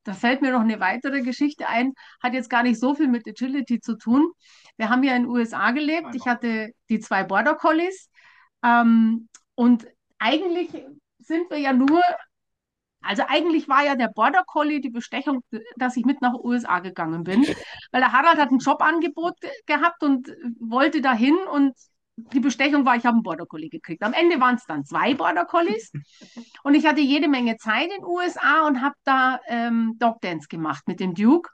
[0.05, 3.27] Da fällt mir noch eine weitere Geschichte ein, hat jetzt gar nicht so viel mit
[3.29, 4.31] Agility zu tun.
[4.77, 6.15] Wir haben ja in den USA gelebt.
[6.15, 8.11] Ich hatte die zwei Border Collies.
[8.65, 9.87] Ähm, und
[10.19, 10.71] eigentlich
[11.19, 12.03] sind wir ja nur,
[13.09, 15.43] also eigentlich war ja der Border Collie die Bestechung,
[15.77, 17.43] dass ich mit nach USA gegangen bin.
[17.91, 20.29] Weil der Harald hat ein Jobangebot ge gehabt und
[20.61, 21.73] wollte dahin und
[22.17, 24.03] die Bestechung war, ich habe einen Border Collie gekriegt.
[24.03, 25.91] Am Ende waren es dann zwei Border Collies.
[26.65, 30.49] Und ich hatte jede Menge Zeit in den USA und habe da ähm, Dog Dance
[30.49, 31.49] gemacht mit dem Duke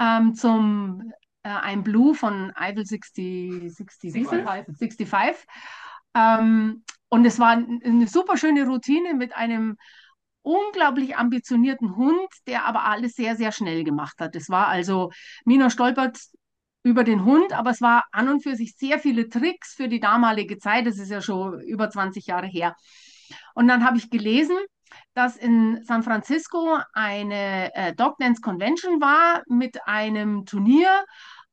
[0.00, 1.12] ähm, zum
[1.42, 4.44] äh, ein Blue von Idol 60, 60 wie viel?
[4.44, 5.44] 65.
[6.14, 9.76] Ähm, und es war eine super schöne Routine mit einem
[10.50, 14.34] unglaublich ambitionierten Hund, der aber alles sehr, sehr schnell gemacht hat.
[14.34, 15.10] Es war also,
[15.44, 16.18] Mina stolpert
[16.82, 20.00] über den Hund, aber es war an und für sich sehr viele Tricks für die
[20.00, 20.86] damalige Zeit.
[20.86, 22.74] Das ist ja schon über 20 Jahre her.
[23.54, 24.56] Und dann habe ich gelesen,
[25.14, 31.04] dass in San Francisco eine äh, Dog Dance Convention war mit einem Turnier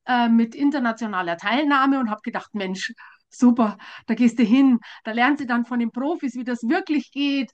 [0.05, 2.93] äh, mit internationaler Teilnahme und habe gedacht, Mensch,
[3.29, 7.11] super, da gehst du hin, da lernst du dann von den Profis, wie das wirklich
[7.11, 7.51] geht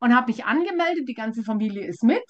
[0.00, 2.24] und habe mich angemeldet, die ganze Familie ist mit.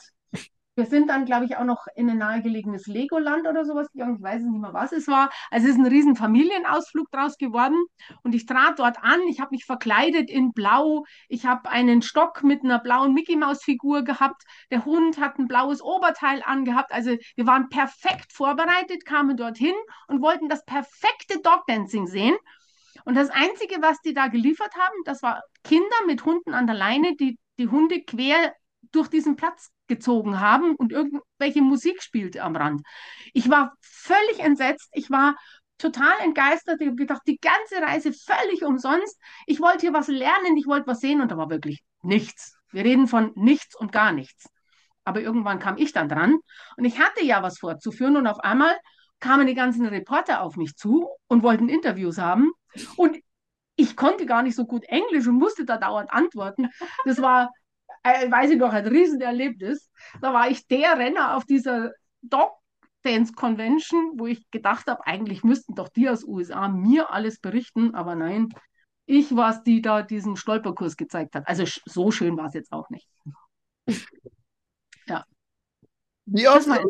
[0.79, 4.17] Wir sind dann, glaube ich, auch noch in ein nahegelegenes Legoland oder sowas gegangen.
[4.17, 5.31] Ich weiß nicht mehr, was es war.
[5.51, 7.83] Also es ist ein riesen Familienausflug draus geworden.
[8.23, 9.23] Und ich trat dort an.
[9.31, 11.05] Ich habe mich verkleidet in Blau.
[11.29, 14.43] Ich habe einen Stock mit einer blauen Mickey-Maus-Figur gehabt.
[14.71, 16.93] Der Hund hat ein blaues Oberteil angehabt.
[16.93, 19.75] Also wir waren perfekt vorbereitet, kamen dorthin
[20.09, 22.37] und wollten das perfekte Dog-Dancing sehen.
[23.07, 26.77] Und das Einzige, was die da geliefert haben, das war Kinder mit Hunden an der
[26.77, 28.55] Leine, die die Hunde quer
[28.93, 32.83] durch diesen Platz gezogen haben und irgendwelche Musik spielte am Rand.
[33.33, 34.89] Ich war völlig entsetzt.
[34.93, 35.37] Ich war
[35.79, 36.81] total entgeistert.
[36.81, 39.21] Ich habe gedacht, die ganze Reise völlig umsonst.
[39.47, 42.57] Ich wollte hier was lernen, ich wollte was sehen und da war wirklich nichts.
[42.71, 44.49] Wir reden von nichts und gar nichts.
[45.05, 46.39] Aber irgendwann kam ich dann dran
[46.77, 48.77] und ich hatte ja was vorzuführen und auf einmal
[49.21, 52.53] kamen die ganzen Reporter auf mich zu und wollten Interviews haben
[52.97, 53.19] und
[53.77, 56.69] ich konnte gar nicht so gut Englisch und musste da dauernd antworten.
[57.05, 57.53] Das war,
[58.03, 59.91] äh, weiß ich noch, ein Riesenerlebnis.
[60.21, 62.53] Da war ich der Renner auf dieser Dog
[63.03, 67.95] Dance Convention, wo ich gedacht habe, eigentlich müssten doch die aus USA mir alles berichten,
[67.95, 68.49] aber nein,
[69.07, 71.47] ich war es, die da diesen Stolperkurs gezeigt hat.
[71.47, 73.09] Also so schön war es jetzt auch nicht.
[76.27, 76.81] Wie Das oft,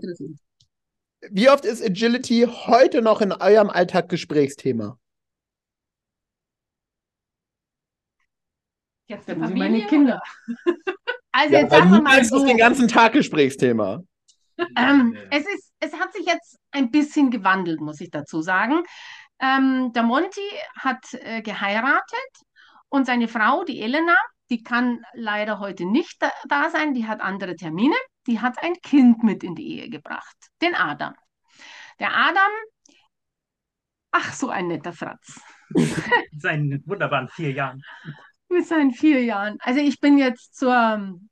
[1.30, 4.98] wie oft ist Agility heute noch in eurem Alltag Gesprächsthema?
[9.06, 10.20] Jetzt die muss ich meine Familie, Kinder.
[11.32, 12.46] Also Ja, jetzt sagen wir mal ist so.
[12.46, 14.00] den ganzen Tag Gesprächsthema.
[14.74, 18.84] Ähm, es ist, es hat sich jetzt ein bisschen gewandelt, muss ich dazu sagen.
[19.38, 20.40] Ähm, der Monty
[20.78, 22.30] hat äh, geheiratet
[22.88, 24.16] und seine Frau, die Elena,
[24.48, 27.96] die kann leider heute nicht da, da sein, die hat andere Termine.
[28.26, 31.12] Die hat ein Kind mit in die Ehe gebracht, den Adam.
[32.00, 32.50] Der Adam,
[34.10, 35.38] ach, so ein netter Fratz.
[35.74, 37.82] In seinen wunderbaren vier Jahren.
[38.48, 39.58] Mit seinen vier Jahren.
[39.60, 41.28] Also ich bin jetzt zur ähm,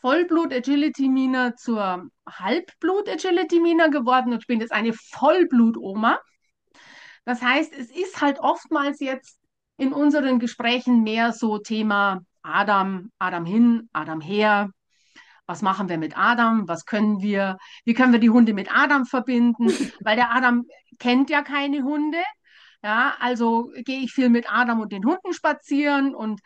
[0.00, 6.18] Vollblut-Agility-Mina zur Halbblut-Agility-Mina geworden und ich bin jetzt eine Vollblut-Oma.
[7.24, 9.38] Das heißt, es ist halt oftmals jetzt
[9.76, 14.70] in unseren Gesprächen mehr so Thema Adam, Adam hin, Adam her.
[15.46, 16.68] Was machen wir mit Adam?
[16.68, 17.58] Was können wir?
[17.84, 19.66] Wie können wir die Hunde mit Adam verbinden?
[20.04, 20.64] Weil der Adam
[20.98, 22.18] kennt ja keine Hunde.
[22.82, 26.40] Ja, also gehe ich viel mit Adam und den Hunden spazieren und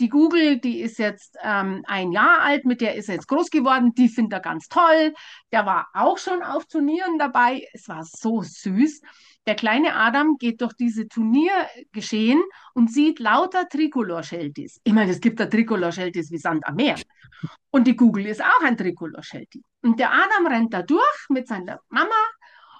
[0.00, 3.50] die Google, die ist jetzt ähm, ein Jahr alt, mit der ist er jetzt groß
[3.50, 5.12] geworden, die findet er ganz toll.
[5.52, 7.68] Der war auch schon auf Turnieren dabei.
[7.74, 9.02] Es war so süß.
[9.46, 12.42] Der kleine Adam geht durch diese Turniergeschehen
[12.72, 14.80] und sieht lauter Tricolor-Shelties.
[14.84, 16.96] Ich meine, es gibt da Tricolor-Shelties wie Sand am Meer.
[17.70, 19.62] Und die Google ist auch ein Tricolor-Sheltie.
[19.82, 22.08] Und der Adam rennt da durch mit seiner Mama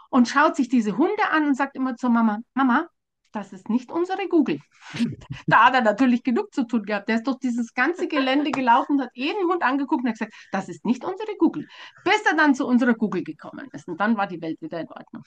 [0.08, 2.88] und schaut sich diese Hunde an und sagt immer zur Mama, Mama,
[3.34, 4.60] das ist nicht unsere Google.
[5.46, 7.08] da hat er natürlich genug zu tun gehabt.
[7.08, 10.68] Der ist durch dieses ganze Gelände gelaufen, hat jeden Hund angeguckt und hat gesagt, das
[10.68, 11.66] ist nicht unsere Google.
[12.04, 13.88] Bis er dann zu unserer Google gekommen ist.
[13.88, 15.24] Und dann war die Welt wieder in Ordnung.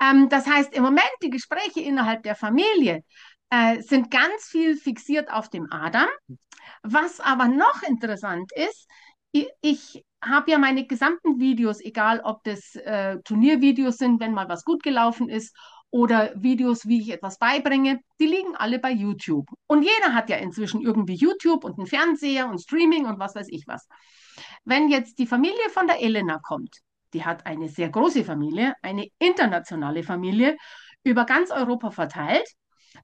[0.00, 3.04] Ähm, das heißt, im Moment die Gespräche innerhalb der Familie
[3.50, 6.08] äh, sind ganz viel fixiert auf dem Adam.
[6.82, 8.88] Was aber noch interessant ist,
[9.32, 14.48] ich, ich habe ja meine gesamten Videos, egal ob das äh, Turniervideos sind, wenn mal
[14.48, 15.56] was gut gelaufen ist,
[15.94, 19.46] oder Videos, wie ich etwas beibringe, die liegen alle bei YouTube.
[19.68, 23.46] Und jeder hat ja inzwischen irgendwie YouTube und einen Fernseher und Streaming und was weiß
[23.48, 23.86] ich was.
[24.64, 26.80] Wenn jetzt die Familie von der Elena kommt,
[27.12, 30.56] die hat eine sehr große Familie, eine internationale Familie,
[31.04, 32.48] über ganz Europa verteilt,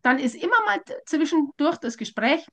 [0.02, 2.44] dann ist immer mal zwischendurch das Gespräch,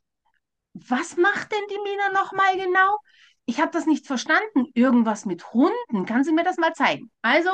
[0.73, 2.99] was macht denn die Mina nochmal genau?
[3.47, 4.67] Ich habe das nicht verstanden.
[4.75, 6.05] Irgendwas mit Hunden.
[6.05, 7.09] Kann sie mir das mal zeigen?
[7.23, 7.49] Also,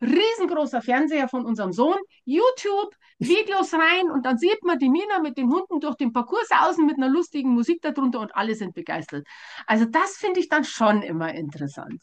[0.00, 5.36] riesengroßer Fernseher von unserem Sohn, YouTube, Videos rein und dann sieht man die Mina mit
[5.36, 9.26] den Hunden durch den Parcours außen mit einer lustigen Musik darunter und alle sind begeistert.
[9.66, 12.02] Also das finde ich dann schon immer interessant.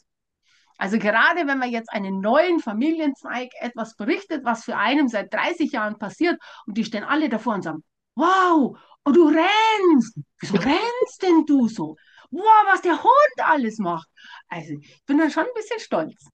[0.78, 5.72] Also gerade wenn man jetzt einen neuen Familienzweig etwas berichtet, was für einen seit 30
[5.72, 7.84] Jahren passiert und die stehen alle davor und sagen,
[8.16, 11.96] wow, oh, du rennst, wieso rennst denn du so?
[12.32, 14.10] Wow, was der Hund alles macht.
[14.50, 16.28] Also ich bin dann schon ein bisschen stolz.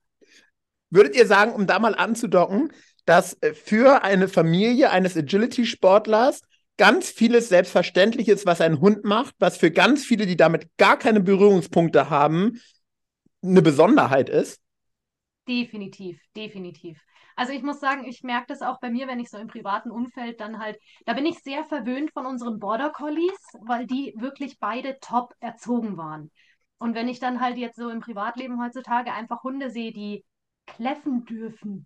[0.92, 2.72] Würdet ihr sagen, um da mal anzudocken,
[3.06, 6.42] dass äh, für eine Familie eines Agility-Sportlers
[6.78, 11.22] ganz vieles Selbstverständliches, was ein Hund macht, was für ganz viele, die damit gar keine
[11.22, 12.60] Berührungspunkte haben,
[13.44, 14.60] eine Besonderheit ist?
[15.48, 17.00] Definitiv, definitiv.
[17.36, 19.90] Also ich muss sagen, ich merke das auch bei mir, wenn ich so im privaten
[19.90, 24.60] Umfeld dann halt, da bin ich sehr verwöhnt von unseren Border Collies, weil die wirklich
[24.60, 26.30] beide top erzogen waren.
[26.78, 30.24] Und wenn ich dann halt jetzt so im Privatleben heutzutage einfach Hunde sehe, die
[30.66, 31.86] kläffen dürfen,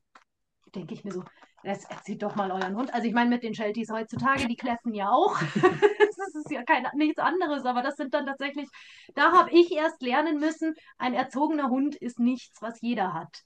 [0.73, 1.23] denke ich mir so,
[1.63, 2.93] das erzieht doch mal euren Hund.
[2.93, 5.38] Also ich meine, mit den Shelties heutzutage, die kläffen ja auch.
[5.55, 8.67] das ist ja kein, nichts anderes, aber das sind dann tatsächlich,
[9.15, 13.41] da habe ich erst lernen müssen, ein erzogener Hund ist nichts, was jeder hat.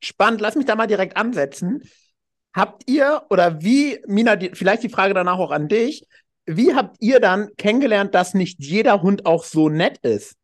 [0.00, 1.82] Spannend, lass mich da mal direkt ansetzen.
[2.52, 6.06] Habt ihr oder wie, Mina, die, vielleicht die Frage danach auch an dich,
[6.46, 10.36] wie habt ihr dann kennengelernt, dass nicht jeder Hund auch so nett ist?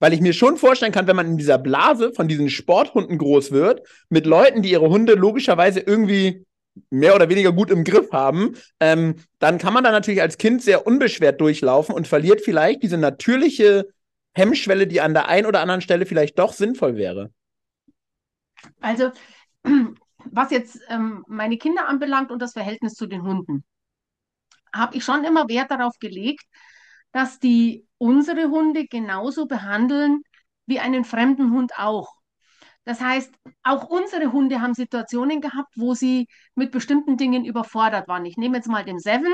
[0.00, 3.52] Weil ich mir schon vorstellen kann, wenn man in dieser Blase von diesen Sporthunden groß
[3.52, 6.44] wird, mit Leuten, die ihre Hunde logischerweise irgendwie
[6.88, 10.62] mehr oder weniger gut im Griff haben, ähm, dann kann man da natürlich als Kind
[10.62, 13.88] sehr unbeschwert durchlaufen und verliert vielleicht diese natürliche
[14.32, 17.30] Hemmschwelle, die an der einen oder anderen Stelle vielleicht doch sinnvoll wäre.
[18.80, 19.10] Also,
[20.24, 23.64] was jetzt ähm, meine Kinder anbelangt und das Verhältnis zu den Hunden,
[24.72, 26.44] habe ich schon immer Wert darauf gelegt,
[27.12, 30.22] dass die unsere Hunde genauso behandeln
[30.66, 32.14] wie einen fremden Hund auch.
[32.84, 38.24] Das heißt, auch unsere Hunde haben Situationen gehabt, wo sie mit bestimmten Dingen überfordert waren.
[38.24, 39.32] Ich nehme jetzt mal den Seven.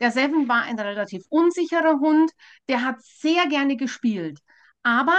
[0.00, 2.30] Der Seven war ein relativ unsicherer Hund,
[2.68, 4.38] der hat sehr gerne gespielt.
[4.82, 5.16] Aber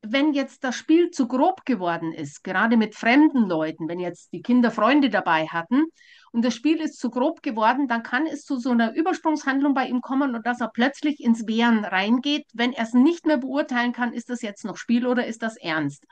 [0.00, 4.42] wenn jetzt das Spiel zu grob geworden ist, gerade mit fremden Leuten, wenn jetzt die
[4.42, 5.86] Kinder Freunde dabei hatten
[6.32, 9.86] und das Spiel ist zu grob geworden, dann kann es zu so einer Übersprungshandlung bei
[9.86, 13.92] ihm kommen und dass er plötzlich ins Wehren reingeht, wenn er es nicht mehr beurteilen
[13.92, 16.04] kann, ist das jetzt noch Spiel oder ist das ernst.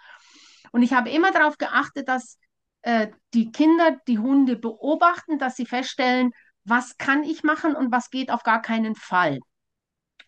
[0.72, 2.38] Und ich habe immer darauf geachtet, dass
[2.82, 6.32] äh, die Kinder die Hunde beobachten, dass sie feststellen,
[6.64, 9.38] was kann ich machen und was geht auf gar keinen Fall.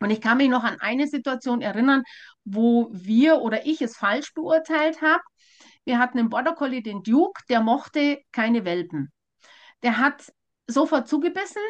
[0.00, 2.04] Und ich kann mich noch an eine Situation erinnern,
[2.44, 5.22] wo wir oder ich es falsch beurteilt habe.
[5.84, 9.12] Wir hatten im Border Collie den Duke, der mochte keine Welpen.
[9.82, 10.32] Der hat
[10.66, 11.62] sofort zugebissen,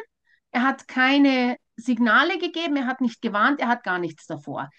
[0.51, 4.69] er hat keine Signale gegeben, er hat nicht gewarnt, er hat gar nichts davor.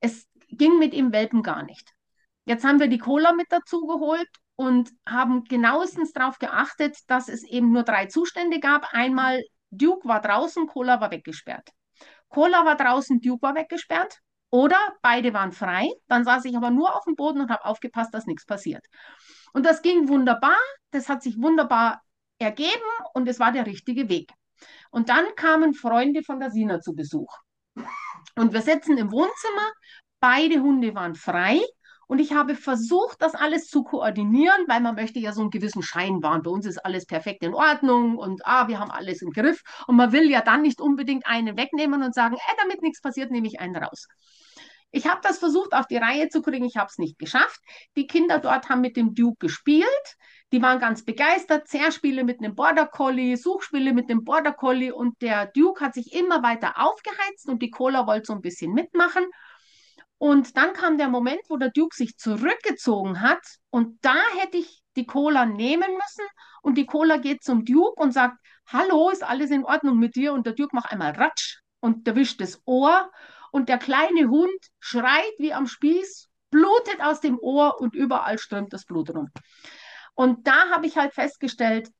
[0.00, 1.92] Es ging mit ihm Welpen gar nicht.
[2.44, 7.42] Jetzt haben wir die Cola mit dazu geholt und haben genauestens darauf geachtet, dass es
[7.42, 8.92] eben nur drei Zustände gab.
[8.92, 11.70] Einmal Duke war draußen, Cola war weggesperrt.
[12.28, 14.20] Cola war draußen, Duke war weggesperrt.
[14.50, 15.90] Oder beide waren frei.
[16.06, 18.86] Dann saß ich aber nur auf dem Boden und habe aufgepasst, dass nichts passiert.
[19.52, 20.56] Und das ging wunderbar.
[20.92, 22.00] Das hat sich wunderbar
[22.38, 22.70] ergeben
[23.14, 24.30] und es war der richtige Weg.
[24.90, 27.32] Und dann kamen Freunde von der Sina zu Besuch.
[28.36, 29.72] Und wir sitzen im Wohnzimmer.
[30.20, 31.60] Beide Hunde waren frei.
[32.08, 35.82] Und ich habe versucht, das alles zu koordinieren, weil man möchte ja so einen gewissen
[35.82, 36.42] Schein wahren.
[36.42, 39.60] Bei uns ist alles perfekt in Ordnung und ah, wir haben alles im Griff.
[39.88, 43.32] Und man will ja dann nicht unbedingt einen wegnehmen und sagen, äh, damit nichts passiert,
[43.32, 44.06] nehme ich einen raus.
[44.92, 47.60] Ich habe das versucht auf die Reihe zu kriegen, ich habe es nicht geschafft.
[47.96, 50.16] Die Kinder dort haben mit dem Duke gespielt.
[50.52, 51.68] Die waren ganz begeistert.
[51.68, 56.14] Zerspiele mit einem Border Collie, Suchspiele mit dem Border Collie und der Duke hat sich
[56.14, 59.24] immer weiter aufgeheizt und die Cola wollte so ein bisschen mitmachen.
[60.18, 63.42] Und dann kam der Moment, wo der Duke sich zurückgezogen hat.
[63.70, 66.26] Und da hätte ich die Cola nehmen müssen.
[66.62, 70.32] Und die Cola geht zum Duke und sagt, hallo, ist alles in Ordnung mit dir?
[70.32, 73.10] Und der Duke macht einmal Ratsch und erwischt das Ohr.
[73.52, 78.72] Und der kleine Hund schreit wie am Spieß, blutet aus dem Ohr und überall strömt
[78.72, 79.28] das Blut rum.
[80.16, 81.90] Und da habe ich halt festgestellt,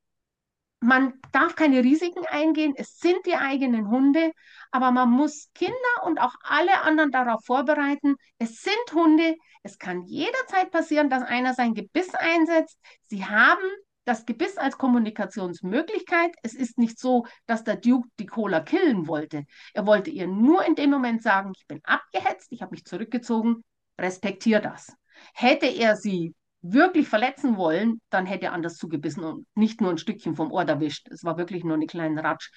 [0.80, 4.32] man darf keine Risiken eingehen, es sind die eigenen Hunde,
[4.70, 5.74] aber man muss Kinder
[6.04, 8.16] und auch alle anderen darauf vorbereiten.
[8.38, 12.78] Es sind Hunde, es kann jederzeit passieren, dass einer sein Gebiss einsetzt.
[13.04, 13.64] Sie haben
[14.04, 16.34] das Gebiss als Kommunikationsmöglichkeit.
[16.42, 19.44] Es ist nicht so, dass der Duke die Cola killen wollte.
[19.74, 23.64] Er wollte ihr nur in dem Moment sagen, ich bin abgehetzt, ich habe mich zurückgezogen,
[23.98, 24.92] respektiere das.
[25.34, 29.98] Hätte er sie wirklich verletzen wollen, dann hätte er anders zugebissen und nicht nur ein
[29.98, 31.08] Stückchen vom Ohr erwischt.
[31.10, 32.50] Es war wirklich nur eine kleine Ratsch.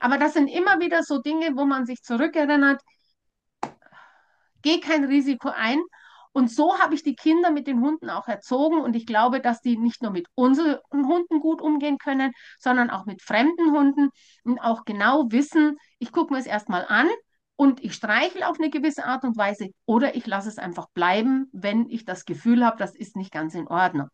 [0.00, 2.80] Aber das sind immer wieder so Dinge, wo man sich zurückerinnert,
[4.62, 5.80] geh kein Risiko ein.
[6.32, 8.80] Und so habe ich die Kinder mit den Hunden auch erzogen.
[8.80, 13.06] Und ich glaube, dass die nicht nur mit unseren Hunden gut umgehen können, sondern auch
[13.06, 14.10] mit fremden Hunden
[14.44, 17.08] und auch genau wissen, ich gucke mir es erstmal an
[17.58, 21.48] und ich streichle auf eine gewisse Art und Weise oder ich lasse es einfach bleiben,
[21.52, 24.08] wenn ich das Gefühl habe, das ist nicht ganz in Ordnung.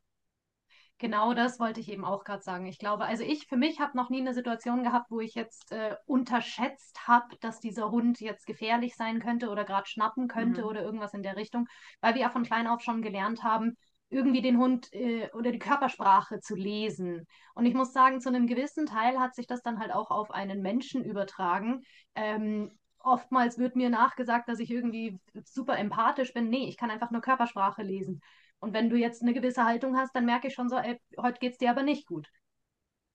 [0.97, 2.65] Genau das wollte ich eben auch gerade sagen.
[2.65, 5.73] Ich glaube, also ich für mich habe noch nie eine Situation gehabt, wo ich jetzt
[5.73, 10.69] äh, unterschätzt habe, dass dieser Hund jetzt gefährlich sein könnte oder gerade schnappen könnte mhm.
[10.69, 11.67] oder irgendwas in der Richtung,
[12.01, 13.77] weil wir ja von klein auf schon gelernt haben,
[14.09, 17.27] irgendwie den Hund äh, oder die Körpersprache zu lesen.
[17.55, 20.31] Und ich muss sagen, zu einem gewissen Teil hat sich das dann halt auch auf
[20.31, 21.83] einen Menschen übertragen.
[22.15, 22.71] Ähm,
[23.05, 26.49] oftmals wird mir nachgesagt, dass ich irgendwie super empathisch bin.
[26.49, 28.21] Nee, ich kann einfach nur Körpersprache lesen.
[28.61, 31.39] Und wenn du jetzt eine gewisse Haltung hast, dann merke ich schon so, ey, heute
[31.39, 32.29] geht es dir aber nicht gut.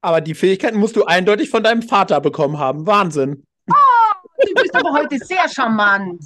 [0.02, 2.86] Aber die Fähigkeiten musst du eindeutig von deinem Vater bekommen haben.
[2.86, 3.46] Wahnsinn.
[3.70, 6.24] Oh, du bist aber heute sehr charmant.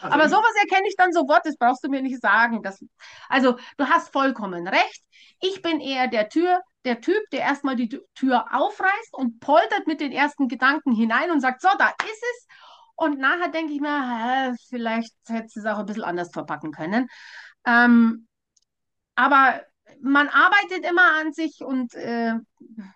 [0.00, 2.62] Also aber sowas erkenne ich dann sofort, das brauchst du mir nicht sagen.
[2.62, 2.84] Das,
[3.28, 5.02] also, du hast vollkommen recht.
[5.40, 10.00] Ich bin eher der Tür, der Typ, der erstmal die Tür aufreißt und poltert mit
[10.00, 12.46] den ersten Gedanken hinein und sagt, so, da ist es.
[12.96, 16.72] Und nachher denke ich mir, hä, vielleicht hätte sie es auch ein bisschen anders verpacken
[16.72, 17.08] können.
[17.64, 18.26] Ähm,
[19.14, 19.62] aber
[20.00, 22.34] man arbeitet immer an sich und äh,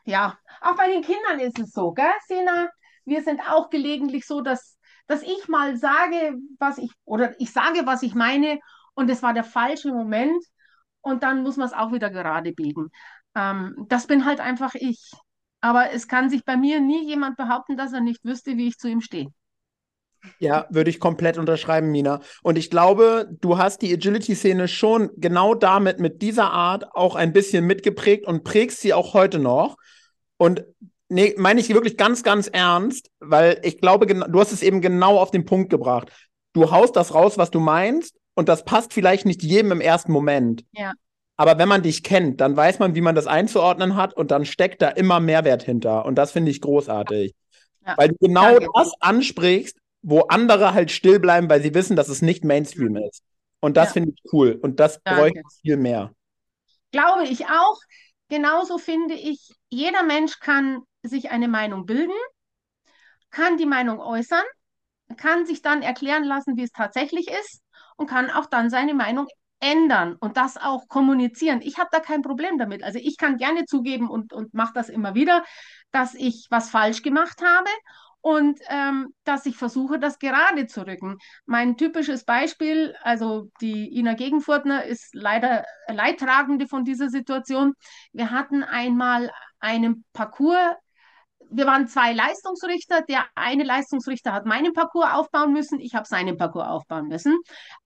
[0.05, 2.69] ja, auch bei den Kindern ist es so, gell, Sina?
[3.05, 7.83] Wir sind auch gelegentlich so, dass, dass ich mal sage, was ich, oder ich sage,
[7.85, 8.59] was ich meine
[8.95, 10.43] und es war der falsche Moment
[11.01, 12.91] und dann muss man es auch wieder gerade biegen.
[13.35, 15.13] Ähm, das bin halt einfach ich.
[15.61, 18.79] Aber es kann sich bei mir nie jemand behaupten, dass er nicht wüsste, wie ich
[18.79, 19.29] zu ihm stehe.
[20.39, 22.21] Ja, würde ich komplett unterschreiben, Mina.
[22.43, 27.33] Und ich glaube, du hast die Agility-Szene schon genau damit, mit dieser Art auch ein
[27.33, 29.77] bisschen mitgeprägt und prägst sie auch heute noch.
[30.37, 30.65] Und
[31.13, 35.19] nee, meine ich wirklich ganz, ganz ernst, weil ich glaube, du hast es eben genau
[35.19, 36.11] auf den Punkt gebracht.
[36.53, 40.13] Du haust das raus, was du meinst, und das passt vielleicht nicht jedem im ersten
[40.13, 40.65] Moment.
[40.73, 40.93] Ja.
[41.37, 44.45] Aber wenn man dich kennt, dann weiß man, wie man das einzuordnen hat und dann
[44.45, 46.05] steckt da immer Mehrwert hinter.
[46.05, 47.35] Und das finde ich großartig.
[47.85, 47.95] Ja.
[47.97, 48.69] Weil du genau Danke.
[48.75, 53.23] das ansprichst, wo andere halt still bleiben, weil sie wissen, dass es nicht Mainstream ist.
[53.61, 53.93] Und das ja.
[53.95, 54.59] finde ich cool.
[54.61, 56.13] Und das bräuchte ich viel mehr.
[56.91, 57.79] Glaube ich auch.
[58.29, 62.13] Genauso finde ich, jeder Mensch kann sich eine Meinung bilden,
[63.31, 64.45] kann die Meinung äußern,
[65.17, 67.63] kann sich dann erklären lassen, wie es tatsächlich ist
[67.97, 69.27] und kann auch dann seine Meinung
[69.61, 71.61] ändern und das auch kommunizieren.
[71.63, 72.83] Ich habe da kein Problem damit.
[72.83, 75.45] Also ich kann gerne zugeben und, und mache das immer wieder,
[75.93, 77.71] dass ich was falsch gemacht habe
[78.21, 81.19] und ähm, dass ich versuche, das gerade zu rücken.
[81.47, 87.75] Mein typisches Beispiel, also die Ina Gegenfurtner ist leider Leidtragende von dieser Situation.
[88.13, 90.77] Wir hatten einmal einen Parcours
[91.53, 93.03] wir waren zwei Leistungsrichter.
[93.03, 97.39] Der eine Leistungsrichter hat meinen Parcours aufbauen müssen, ich habe seinen Parcours aufbauen müssen.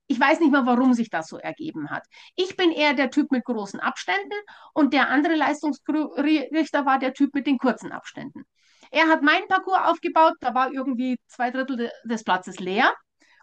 [0.07, 2.05] Ich weiß nicht mal, warum sich das so ergeben hat.
[2.37, 4.37] Ich bin eher der Typ mit großen Abständen
[4.73, 8.45] und der andere Leistungsrichter war der Typ mit den kurzen Abständen.
[8.91, 12.95] Er hat meinen Parcours aufgebaut, da war irgendwie zwei Drittel des Platzes leer.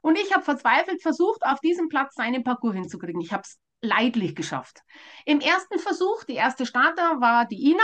[0.02, 3.22] Und ich habe verzweifelt versucht, auf diesem Platz seinen Parcours hinzukriegen.
[3.22, 4.80] Ich habe es leidlich geschafft.
[5.26, 7.84] Im ersten Versuch, die erste Starter war die Ina,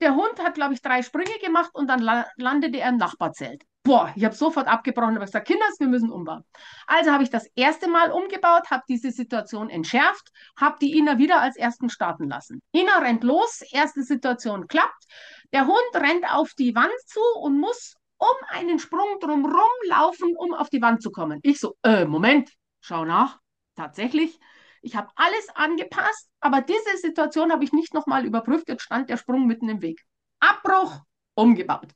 [0.00, 3.62] der Hund hat, glaube ich, drei Sprünge gemacht und dann la landete er im Nachbarzelt.
[3.86, 6.42] Boah, ich habe sofort abgebrochen und gesagt, Kinders, wir müssen umbauen.
[6.86, 11.42] Also habe ich das erste Mal umgebaut, habe diese Situation entschärft, habe die Ina wieder
[11.42, 12.62] als ersten starten lassen.
[12.72, 15.04] Ina rennt los, erste Situation klappt.
[15.52, 20.54] Der Hund rennt auf die Wand zu und muss um einen Sprung drumherum laufen, um
[20.54, 21.40] auf die Wand zu kommen.
[21.42, 23.38] Ich so, äh, Moment, schau nach.
[23.76, 24.38] Tatsächlich,
[24.84, 28.68] ich habe alles angepasst, aber diese Situation habe ich nicht nochmal überprüft.
[28.68, 30.02] Jetzt stand der Sprung mitten im Weg.
[30.40, 31.00] Abbruch,
[31.34, 31.88] umgebaut.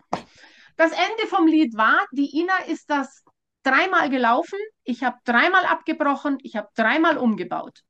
[0.77, 3.25] Das Ende vom Lied war, die Ina ist das
[3.63, 7.83] dreimal gelaufen, ich habe dreimal abgebrochen, ich habe dreimal umgebaut.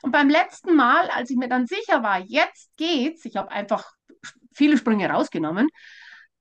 [0.00, 3.92] Und beim letzten Mal, als ich mir dann sicher war, jetzt geht's, ich habe einfach
[4.54, 5.68] viele Sprünge rausgenommen,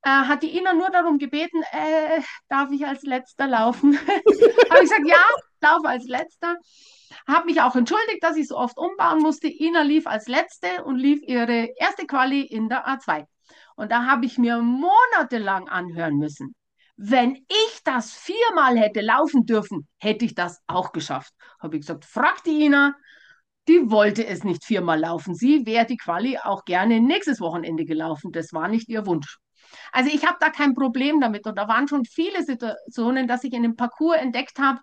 [0.07, 3.97] hat die Ina nur darum gebeten, äh, darf ich als letzter laufen?
[4.07, 5.23] habe ich gesagt, ja,
[5.61, 6.55] laufe als letzter.
[7.27, 9.47] Habe mich auch entschuldigt, dass ich so oft umbauen musste.
[9.47, 13.25] Ina lief als letzte und lief ihre erste Quali in der A2.
[13.75, 16.55] Und da habe ich mir monatelang anhören müssen.
[16.95, 21.33] Wenn ich das viermal hätte laufen dürfen, hätte ich das auch geschafft.
[21.59, 22.95] Habe ich gesagt, frag die Ina.
[23.67, 25.35] Die wollte es nicht viermal laufen.
[25.35, 28.31] Sie wäre die Quali auch gerne nächstes Wochenende gelaufen.
[28.31, 29.37] Das war nicht ihr Wunsch.
[29.91, 31.45] Also ich habe da kein Problem damit.
[31.45, 34.79] Und da waren schon viele Situationen, dass ich in dem Parcours entdeckt habe,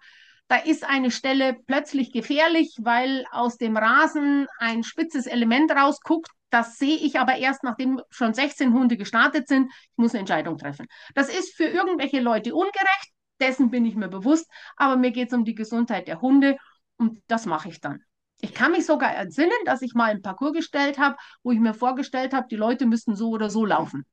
[0.49, 6.31] da ist eine Stelle plötzlich gefährlich, weil aus dem Rasen ein spitzes Element rausguckt.
[6.51, 9.73] Das sehe ich aber erst, nachdem schon 16 Hunde gestartet sind.
[9.73, 10.87] Ich muss eine Entscheidung treffen.
[11.15, 15.35] Das ist für irgendwelche Leute ungerecht, dessen bin ich mir bewusst, aber mir geht es
[15.35, 16.57] um die Gesundheit der Hunde
[16.97, 18.05] und das mache ich dann.
[18.41, 21.75] Ich kann mich sogar entsinnen, dass ich mal einen Parcours gestellt habe, wo ich mir
[21.75, 24.05] vorgestellt habe, die Leute müssten so oder so laufen.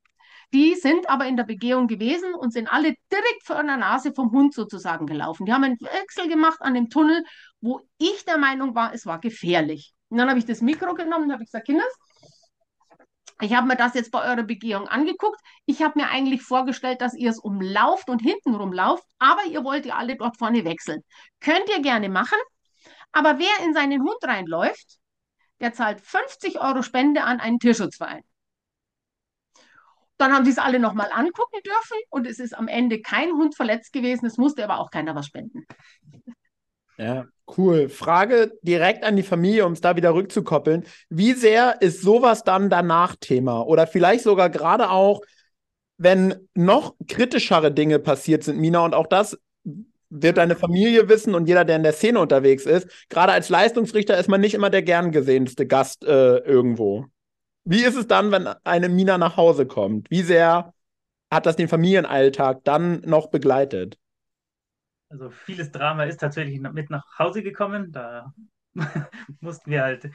[0.52, 4.30] Die sind aber in der Begehung gewesen und sind alle direkt vor der Nase vom
[4.32, 5.46] Hund sozusagen gelaufen.
[5.46, 7.24] Die haben einen Wechsel gemacht an dem Tunnel,
[7.60, 9.94] wo ich der Meinung war, es war gefährlich.
[10.10, 11.92] Und dann habe ich das Mikro genommen und habe gesagt, Kinders,
[13.40, 15.40] ich habe mir das jetzt bei eurer Begehung angeguckt.
[15.64, 19.86] Ich habe mir eigentlich vorgestellt, dass ihr es umlauft und hintenrum lauft, aber ihr wollt
[19.86, 21.02] ja alle dort vorne wechseln.
[21.40, 22.38] Könnt ihr gerne machen,
[23.10, 24.98] aber wer in seinen Hund reinläuft,
[25.60, 28.22] der zahlt 50 Euro Spende an einen Tierschutzverein.
[30.18, 33.56] Dann haben sie es alle nochmal angucken dürfen und es ist am Ende kein Hund
[33.56, 34.26] verletzt gewesen.
[34.26, 35.66] Es musste aber auch keiner was spenden.
[36.98, 37.88] Ja, cool.
[37.88, 40.84] Frage direkt an die Familie, um es da wieder rückzukoppeln.
[41.08, 43.62] Wie sehr ist sowas dann danach Thema?
[43.62, 45.20] Oder vielleicht sogar gerade auch,
[45.96, 49.38] wenn noch kritischere Dinge passiert sind, Mina, und auch das
[50.10, 52.86] wird deine Familie wissen und jeder, der in der Szene unterwegs ist.
[53.08, 57.06] Gerade als Leistungsrichter ist man nicht immer der gern gesehenste Gast äh, irgendwo.
[57.64, 60.10] Wie ist es dann, wenn eine Mina nach Hause kommt?
[60.10, 60.74] Wie sehr
[61.30, 63.98] hat das den Familienalltag dann noch begleitet?
[65.08, 67.92] Also vieles Drama ist tatsächlich mit nach Hause gekommen.
[67.92, 68.32] Da
[69.40, 70.10] mussten wir halt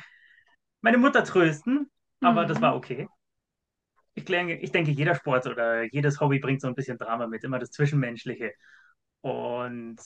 [0.81, 1.89] meine Mutter trösten,
[2.21, 2.47] aber mhm.
[2.47, 3.07] das war okay.
[4.15, 7.43] Ich denke, ich denke, jeder Sport oder jedes Hobby bringt so ein bisschen Drama mit,
[7.43, 8.53] immer das Zwischenmenschliche.
[9.21, 9.97] Und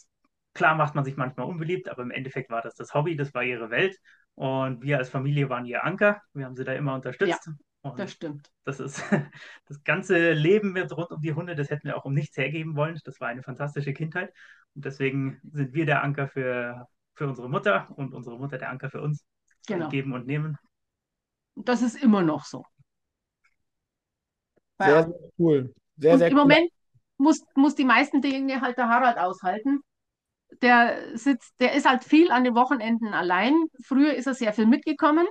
[0.53, 3.43] klar macht man sich manchmal unbeliebt, aber im Endeffekt war das das Hobby, das war
[3.43, 3.97] ihre Welt.
[4.35, 6.21] Und wir als Familie waren ihr Anker.
[6.33, 7.49] Wir haben sie da immer unterstützt.
[7.83, 8.51] Ja, das stimmt.
[8.63, 9.01] Das ist
[9.67, 12.75] das ganze Leben wird rund um die Hunde, das hätten wir auch um nichts hergeben
[12.75, 12.99] wollen.
[13.03, 14.33] Das war eine fantastische Kindheit.
[14.75, 18.89] Und deswegen sind wir der Anker für, für unsere Mutter und unsere Mutter der Anker
[18.89, 19.25] für uns.
[19.67, 19.89] Genau.
[19.89, 20.57] Geben und nehmen.
[21.55, 22.65] Das ist immer noch so.
[24.79, 25.73] Sehr, sehr cool.
[25.97, 26.41] Sehr, sehr Im cool.
[26.41, 26.71] Moment
[27.17, 29.81] muss, muss die meisten Dinge halt der Harald aushalten
[30.61, 33.53] der sitzt, der ist halt viel an den Wochenenden allein.
[33.83, 35.27] Früher ist er sehr viel mitgekommen,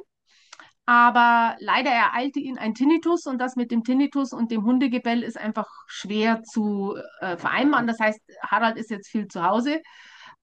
[0.86, 5.38] aber leider ereilte ihn ein Tinnitus und das mit dem Tinnitus und dem Hundegebell ist
[5.38, 7.86] einfach schwer zu äh, vereinbaren.
[7.86, 9.80] Das heißt, Harald ist jetzt viel zu Hause.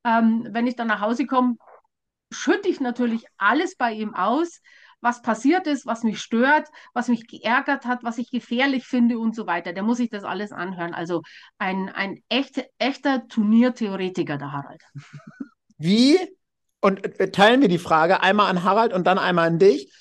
[0.04, 1.56] Ähm, wenn ich dann nach Hause komme,
[2.32, 4.62] schütte ich natürlich alles bei ihm aus
[5.02, 9.36] was passiert ist, was mich stört, was mich geärgert hat, was ich gefährlich finde und
[9.36, 9.74] so weiter.
[9.74, 10.94] Der muss sich das alles anhören.
[10.94, 11.22] Also
[11.58, 14.82] ein, ein echt, echter Turniertheoretiker, der Harald.
[15.78, 16.18] Wie?
[16.82, 19.92] Und äh, teilen wir die Frage einmal an Harald und dann einmal an dich.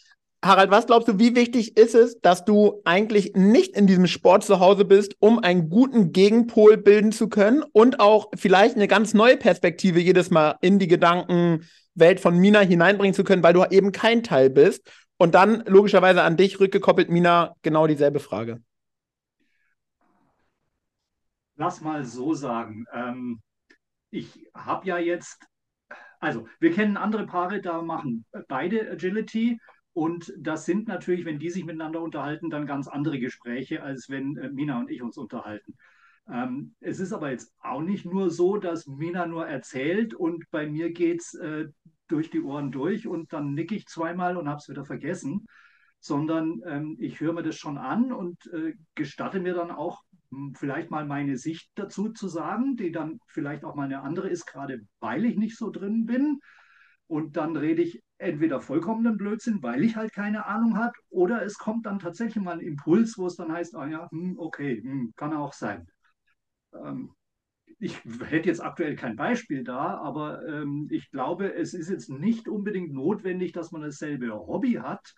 [0.45, 4.45] Harald, was glaubst du, wie wichtig ist es, dass du eigentlich nicht in diesem Sport
[4.45, 9.13] zu Hause bist, um einen guten Gegenpol bilden zu können und auch vielleicht eine ganz
[9.13, 10.89] neue Perspektive jedes Mal in die
[11.97, 14.91] Gedankenwelt von Mina hineinbringen zu können, weil du eben kein Teil bist?
[15.19, 18.63] Und dann logischerweise an dich rückgekoppelt, Mina, genau dieselbe Frage.
[21.57, 22.85] Lass mal so sagen.
[22.93, 23.41] Ähm,
[24.11, 25.43] ich habe ja jetzt,
[26.21, 29.59] also wir kennen andere Paare, da machen beide Agility
[29.95, 34.37] und das sind natürlich, wenn die sich miteinander unterhalten, dann ganz andere Gespräche, als wenn
[34.37, 35.79] äh, Mina und ich uns unterhalten.
[36.31, 40.67] Ähm, es ist aber jetzt auch nicht nur so, dass Mina nur erzählt und bei
[40.67, 41.67] mir geht es äh,
[42.09, 45.47] durch die Ohren durch und dann nicke ich zweimal und habe es wieder vergessen,
[46.01, 50.55] sondern ähm, ich höre mir das schon an und äh, gestatte mir dann auch hm,
[50.57, 54.47] vielleicht mal meine Sicht dazu zu sagen, die dann vielleicht auch mal eine andere ist,
[54.47, 56.41] gerade weil ich nicht so drin bin.
[57.09, 61.57] Und dann rede ich entweder vollkommenen Blödsinn, weil ich halt keine Ahnung habe, oder es
[61.57, 65.13] kommt dann tatsächlich mal ein Impuls, wo es dann heißt, ah ja, hm, okay, hm,
[65.17, 65.87] kann auch sein.
[66.85, 67.15] Ähm,
[67.79, 72.49] ich hätte jetzt aktuell kein Beispiel da, aber ähm, ich glaube, es ist jetzt nicht
[72.49, 75.15] unbedingt notwendig, dass man dasselbe Hobby hat,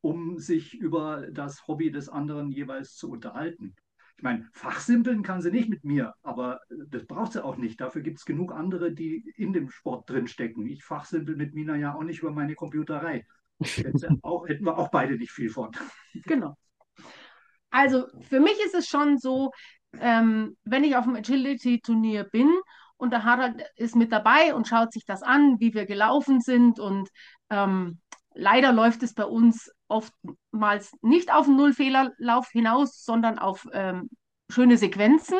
[0.00, 3.74] um sich über das Hobby des anderen jeweils zu unterhalten.
[4.16, 7.80] Ich meine, fachsimpeln kann sie nicht mit mir, aber das braucht sie auch nicht.
[7.80, 10.66] Dafür gibt es genug andere, die in dem Sport drinstecken.
[10.66, 13.24] Ich fachsimpel mit Mina ja auch nicht über meine Computerei.
[14.22, 15.70] Auch, hätten wir auch beide nicht viel von.
[16.24, 16.56] Genau.
[17.70, 19.52] Also für mich ist es schon so,
[20.00, 22.50] ähm, wenn ich auf dem Agility-Turnier bin
[22.96, 26.78] und der Harald ist mit dabei und schaut sich das an, wie wir gelaufen sind
[26.78, 27.08] und
[27.50, 28.00] ähm,
[28.34, 34.08] leider läuft es bei uns oftmals nicht auf einen Nullfehlerlauf hinaus, sondern auf ähm,
[34.48, 35.38] schöne Sequenzen.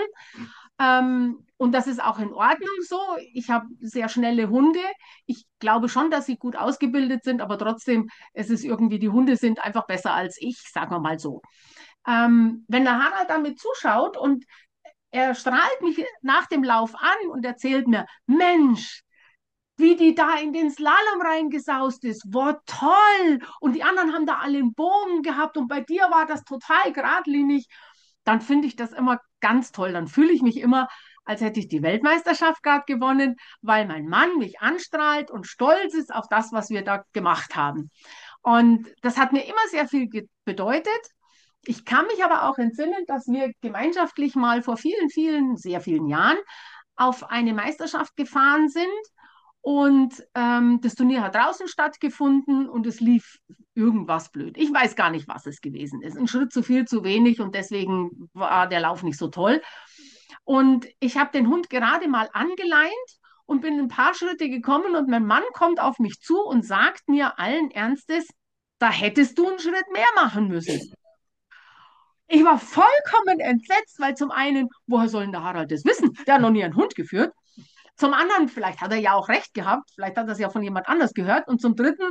[0.79, 2.99] Ähm, und das ist auch in Ordnung so.
[3.33, 4.81] Ich habe sehr schnelle Hunde.
[5.27, 9.37] Ich glaube schon, dass sie gut ausgebildet sind, aber trotzdem, es ist irgendwie, die Hunde
[9.37, 11.41] sind einfach besser als ich, sagen wir mal so.
[12.07, 14.45] Ähm, wenn der Harald damit zuschaut und
[15.11, 19.03] er strahlt mich nach dem Lauf an und erzählt mir, Mensch,
[19.77, 22.33] wie die da in den Slalom reingesaust ist.
[22.33, 23.41] War toll.
[23.61, 26.93] Und die anderen haben da alle einen Bogen gehabt und bei dir war das total
[26.93, 27.67] geradlinig.
[28.25, 29.93] Dann finde ich das immer ganz toll.
[29.93, 30.89] Dann fühle ich mich immer,
[31.25, 36.15] als hätte ich die Weltmeisterschaft gerade gewonnen, weil mein Mann mich anstrahlt und stolz ist
[36.15, 37.91] auf das, was wir da gemacht haben.
[38.43, 40.09] Und das hat mir immer sehr viel
[40.45, 41.11] bedeutet.
[41.65, 46.09] Ich kann mich aber auch entsinnen, dass wir gemeinschaftlich mal vor vielen, vielen, sehr vielen
[46.09, 46.39] Jahren
[46.97, 48.87] auf eine Meisterschaft gefahren sind
[49.63, 53.39] und ähm, das Turnier hat draußen stattgefunden und es lief
[53.75, 54.59] irgendwas blöd.
[54.59, 56.19] Ich weiß gar nicht, was es gewesen ist.
[56.19, 59.63] Ein Schritt zu viel, zu wenig und deswegen war der Lauf nicht so toll.
[60.43, 62.93] Und ich habe den Hund gerade mal angeleint
[63.47, 67.09] und bin ein paar Schritte gekommen und mein Mann kommt auf mich zu und sagt
[67.09, 68.27] mir allen Ernstes,
[68.81, 70.93] da hättest du einen Schritt mehr machen müssen.
[72.29, 76.17] Ich war vollkommen entsetzt, weil zum einen, woher soll denn der Harald das wissen?
[76.27, 77.33] Der hat noch nie einen Hund geführt.
[77.97, 80.63] Zum anderen, vielleicht hat er ja auch recht gehabt, vielleicht hat er es ja von
[80.63, 81.47] jemand anders gehört.
[81.49, 82.09] Und zum dritten,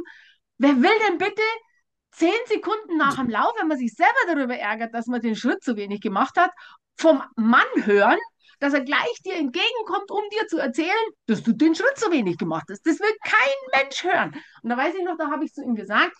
[0.58, 1.42] wer will denn bitte
[2.12, 5.64] zehn Sekunden nach dem Lauf, wenn man sich selber darüber ärgert, dass man den Schritt
[5.64, 6.52] zu wenig gemacht hat,
[6.98, 8.20] vom Mann hören,
[8.60, 10.92] dass er gleich dir entgegenkommt, um dir zu erzählen,
[11.26, 12.86] dass du den Schritt zu wenig gemacht hast.
[12.86, 14.36] Das will kein Mensch hören.
[14.62, 16.16] Und da weiß ich noch, da habe ich zu ihm gesagt,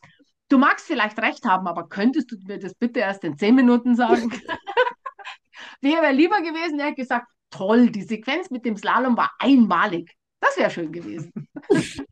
[0.52, 3.96] du magst vielleicht recht haben, aber könntest du mir das bitte erst in zehn Minuten
[3.96, 4.32] sagen?
[5.82, 10.12] Wäre lieber gewesen, er hätte gesagt, toll, die Sequenz mit dem Slalom war einmalig.
[10.40, 11.32] Das wäre schön gewesen.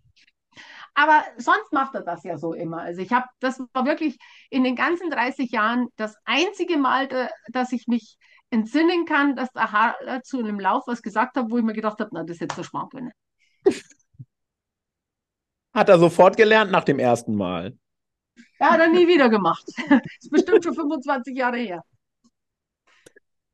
[0.94, 2.82] Aber sonst macht er das ja so immer.
[2.82, 4.18] Also ich habe, das war wirklich
[4.50, 7.08] in den ganzen 30 Jahren das einzige Mal,
[7.48, 8.18] dass ich mich
[8.50, 12.00] entsinnen kann, dass der Harald zu einem Lauf was gesagt hat, wo ich mir gedacht
[12.00, 13.12] habe, na, das ist jetzt so Schmarrn.
[15.74, 17.78] Hat er sofort gelernt nach dem ersten Mal.
[18.60, 19.66] Ja, hat er nie wieder gemacht.
[20.22, 21.84] Ist bestimmt schon 25 Jahre her.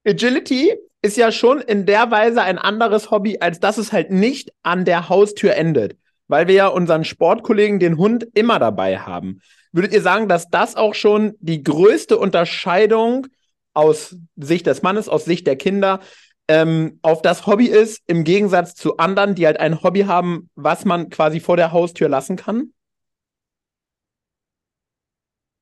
[0.05, 4.51] Agility ist ja schon in der Weise ein anderes Hobby, als dass es halt nicht
[4.63, 5.97] an der Haustür endet,
[6.27, 9.41] weil wir ja unseren Sportkollegen den Hund immer dabei haben.
[9.71, 13.27] Würdet ihr sagen, dass das auch schon die größte Unterscheidung
[13.73, 15.99] aus Sicht des Mannes, aus Sicht der Kinder
[16.47, 20.85] ähm, auf das Hobby ist, im Gegensatz zu anderen, die halt ein Hobby haben, was
[20.85, 22.73] man quasi vor der Haustür lassen kann?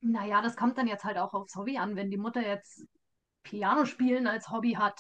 [0.04, 1.96] Naja, das kommt dann jetzt halt auch aufs Hobby an.
[1.96, 2.86] Wenn die Mutter jetzt
[3.44, 5.00] Piano spielen als Hobby hat,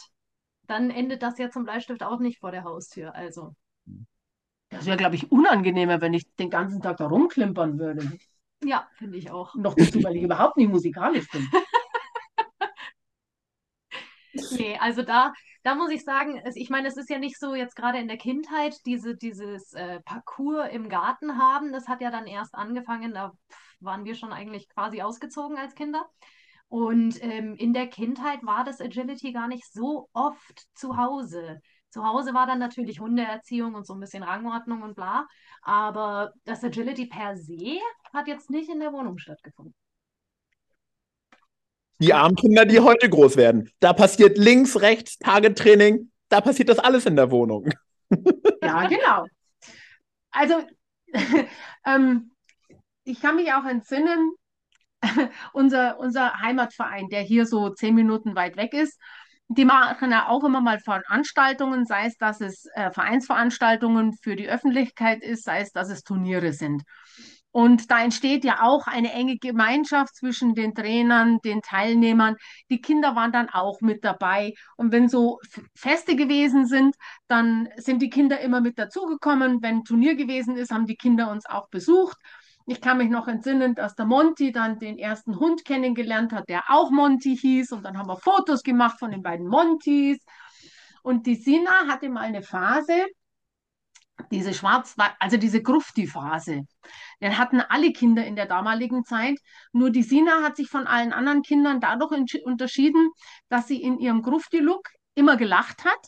[0.65, 3.13] dann endet das ja zum Bleistift auch nicht vor der Haustür.
[3.13, 3.53] Also.
[4.69, 8.17] Das wäre, glaube ich, unangenehmer, wenn ich den ganzen Tag da rumklimpern würde.
[8.63, 9.55] Ja, finde ich auch.
[9.55, 11.49] Noch dazu, weil ich überhaupt nicht musikalisch bin.
[14.57, 15.33] nee, also da,
[15.63, 18.17] da muss ich sagen, ich meine, es ist ja nicht so jetzt gerade in der
[18.17, 21.73] Kindheit, diese, dieses äh, Parcours im Garten haben.
[21.73, 23.33] Das hat ja dann erst angefangen, da
[23.83, 26.05] waren wir schon eigentlich quasi ausgezogen als Kinder.
[26.67, 31.61] Und ähm, in der Kindheit war das Agility gar nicht so oft zu Hause.
[31.89, 35.27] Zu Hause war dann natürlich Hundeerziehung und so ein bisschen Rangordnung und bla.
[35.61, 37.77] Aber das Agility per se
[38.11, 39.75] hat jetzt nicht in der Wohnung stattgefunden.
[41.99, 43.69] Die armen Kinder, die heute groß werden.
[43.79, 46.11] Da passiert links, rechts, Tagetraining.
[46.29, 47.69] Da passiert das alles in der Wohnung.
[48.61, 49.25] Ja, genau.
[50.31, 50.55] Also,
[51.85, 52.32] ähm,
[53.03, 54.31] ich kann mich auch entsinnen,
[55.53, 58.99] unser, unser Heimatverein, der hier so zehn Minuten weit weg ist,
[59.47, 64.47] die machen ja auch immer mal Veranstaltungen, sei es, dass es äh, Vereinsveranstaltungen für die
[64.47, 66.83] Öffentlichkeit ist, sei es, dass es Turniere sind.
[67.51, 72.35] Und da entsteht ja auch eine enge Gemeinschaft zwischen den Trainern, den Teilnehmern.
[72.71, 74.53] Die Kinder waren dann auch mit dabei.
[74.75, 75.39] Und wenn so
[75.75, 76.95] Feste gewesen sind,
[77.27, 79.61] dann sind die Kinder immer mit dazugekommen.
[79.61, 82.17] Wenn Turnier gewesen ist, haben die Kinder uns auch besucht.
[82.65, 86.63] Ich kann mich noch entsinnen, dass der Monty dann den ersten Hund kennengelernt hat, der
[86.69, 87.73] auch Monty hieß.
[87.73, 90.23] Und dann haben wir Fotos gemacht von den beiden Montys.
[91.01, 93.05] Und die Sina hatte mal eine Phase,
[94.31, 96.61] diese schwarz, also diese Grufti-Phase.
[97.21, 99.37] Den hatten alle Kinder in der damaligen Zeit.
[99.73, 103.09] Nur die Sina hat sich von allen anderen Kindern dadurch unterschieden,
[103.49, 106.07] dass sie in ihrem Grufti-Look immer gelacht hat,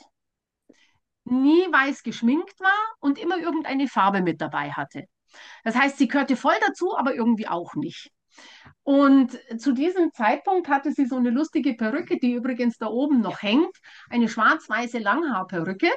[1.25, 5.05] nie weiß geschminkt war und immer irgendeine Farbe mit dabei hatte.
[5.63, 8.11] Das heißt, sie gehörte voll dazu, aber irgendwie auch nicht.
[8.83, 13.41] Und zu diesem Zeitpunkt hatte sie so eine lustige Perücke, die übrigens da oben noch
[13.41, 13.75] hängt,
[14.09, 15.89] eine schwarz-weiße Langhaarperücke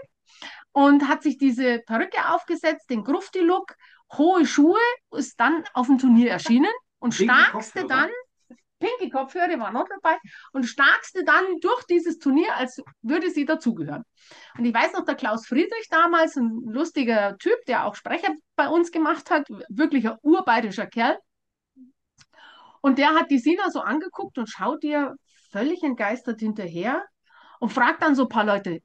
[0.73, 3.75] und hat sich diese Perücke aufgesetzt, den Grufti-Look,
[4.17, 4.79] hohe Schuhe,
[5.11, 8.11] ist dann auf dem Turnier erschienen und starkste dann,
[8.79, 10.17] pinke Kopfhörer war noch dabei,
[10.53, 14.05] und starkste dann durch dieses Turnier, als würde sie dazugehören.
[14.57, 18.69] Und ich weiß noch, der Klaus Friedrich damals, ein lustiger Typ, der auch Sprecher bei
[18.69, 21.19] uns gemacht hat, wirklich ein urbayerischer Kerl.
[22.81, 25.15] Und der hat die Sina so angeguckt und schaut ihr
[25.51, 27.05] völlig entgeistert hinterher
[27.59, 28.81] und fragt dann so ein paar Leute,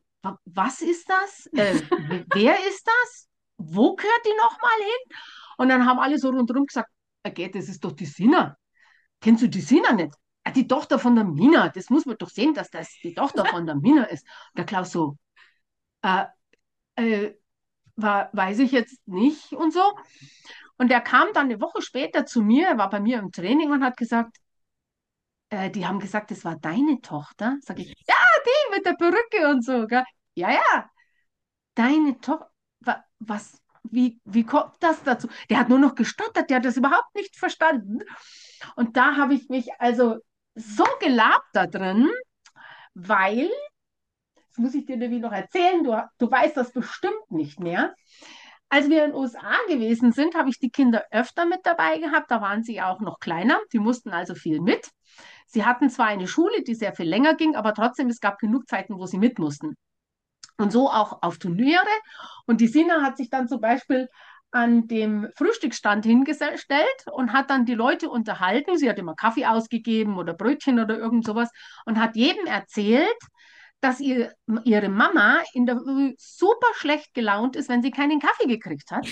[0.46, 1.48] was ist das?
[1.54, 1.80] Äh,
[2.34, 3.28] wer ist das?
[3.58, 5.18] Wo gehört die nochmal hin?
[5.58, 6.90] Und dann haben alle so rundherum gesagt,
[7.24, 8.58] okay, das ist doch die Sina.
[9.24, 10.14] Kennst du die Sina nicht?
[10.44, 11.70] Ah, die Tochter von der Mina.
[11.70, 14.28] Das muss man doch sehen, dass das die Tochter von der Mina ist.
[14.58, 15.18] Der Klaus so,
[16.02, 16.26] äh,
[16.96, 17.34] äh,
[17.96, 19.82] war, weiß ich jetzt nicht und so.
[20.78, 23.72] Und er kam dann eine Woche später zu mir, er war bei mir im Training
[23.72, 24.38] und hat gesagt,
[25.50, 27.58] äh, die haben gesagt, das war deine Tochter.
[27.62, 28.16] Sag ich, ja,
[28.46, 29.88] die mit der Perücke und so.
[29.88, 30.04] Gell?
[30.36, 30.90] Ja, ja,
[31.76, 32.50] deine Tochter.
[33.20, 35.28] Was, wie, wie kommt das dazu?
[35.50, 38.00] Der hat nur noch gestottert, der hat das überhaupt nicht verstanden.
[38.76, 40.18] Und da habe ich mich also
[40.56, 42.10] so gelabt da drin,
[42.94, 43.50] weil,
[44.36, 47.94] das muss ich dir nämlich noch erzählen, du, du weißt das bestimmt nicht mehr.
[48.70, 52.32] Als wir in den USA gewesen sind, habe ich die Kinder öfter mit dabei gehabt.
[52.32, 53.60] Da waren sie auch noch kleiner.
[53.72, 54.90] Die mussten also viel mit.
[55.46, 58.68] Sie hatten zwar eine Schule, die sehr viel länger ging, aber trotzdem, es gab genug
[58.68, 59.76] Zeiten, wo sie mit mussten.
[60.58, 61.86] Und so auch auf Turniere.
[62.46, 64.08] Und die Sina hat sich dann zum Beispiel
[64.52, 68.78] an dem Frühstücksstand hingestellt und hat dann die Leute unterhalten.
[68.78, 71.50] Sie hat immer Kaffee ausgegeben oder Brötchen oder irgend sowas
[71.86, 73.18] und hat jedem erzählt,
[73.84, 74.32] dass ihr,
[74.64, 79.06] ihre Mama in der Früh super schlecht gelaunt ist, wenn sie keinen Kaffee gekriegt hat.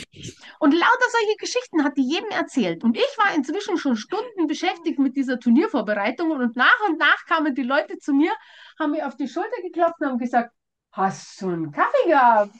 [0.59, 2.83] Und lauter solche Geschichten hat die jedem erzählt.
[2.83, 7.53] Und ich war inzwischen schon Stunden beschäftigt mit dieser Turniervorbereitung und nach und nach kamen
[7.53, 8.31] die Leute zu mir,
[8.79, 10.51] haben mir auf die Schulter geklopft und haben gesagt,
[10.91, 12.55] hast du einen Kaffee gehabt?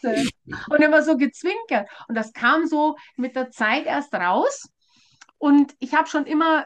[0.70, 1.90] Und immer so gezwinkert.
[2.08, 4.70] Und das kam so mit der Zeit erst raus.
[5.38, 6.66] Und ich habe schon immer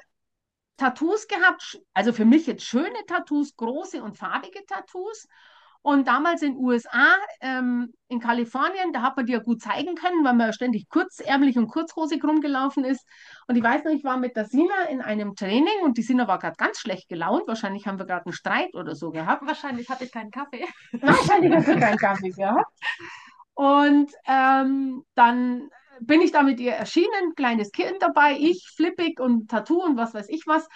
[0.78, 5.28] Tattoos gehabt, also für mich jetzt schöne Tattoos, große und farbige Tattoos.
[5.86, 9.94] Und damals in den USA, ähm, in Kalifornien, da hat man die ja gut zeigen
[9.94, 13.08] können, weil man ständig kurzärmlich und kurzhosig rumgelaufen ist.
[13.48, 16.28] Und ich weiß noch, ich war mit der Sina in einem Training und die Sina
[16.28, 17.44] war gerade ganz schlecht gelaunt.
[17.46, 19.46] Wahrscheinlich haben wir gerade einen Streit oder so gehabt.
[19.46, 20.66] Wahrscheinlich hatte ich keinen Kaffee.
[20.92, 22.74] Wahrscheinlich hast du keinen Kaffee gehabt.
[23.54, 25.70] Und ähm, dann
[26.00, 30.16] bin ich da mit ihr erschienen, kleines Kind dabei, ich flippig und Tattoo und was
[30.16, 30.68] weiß ich was.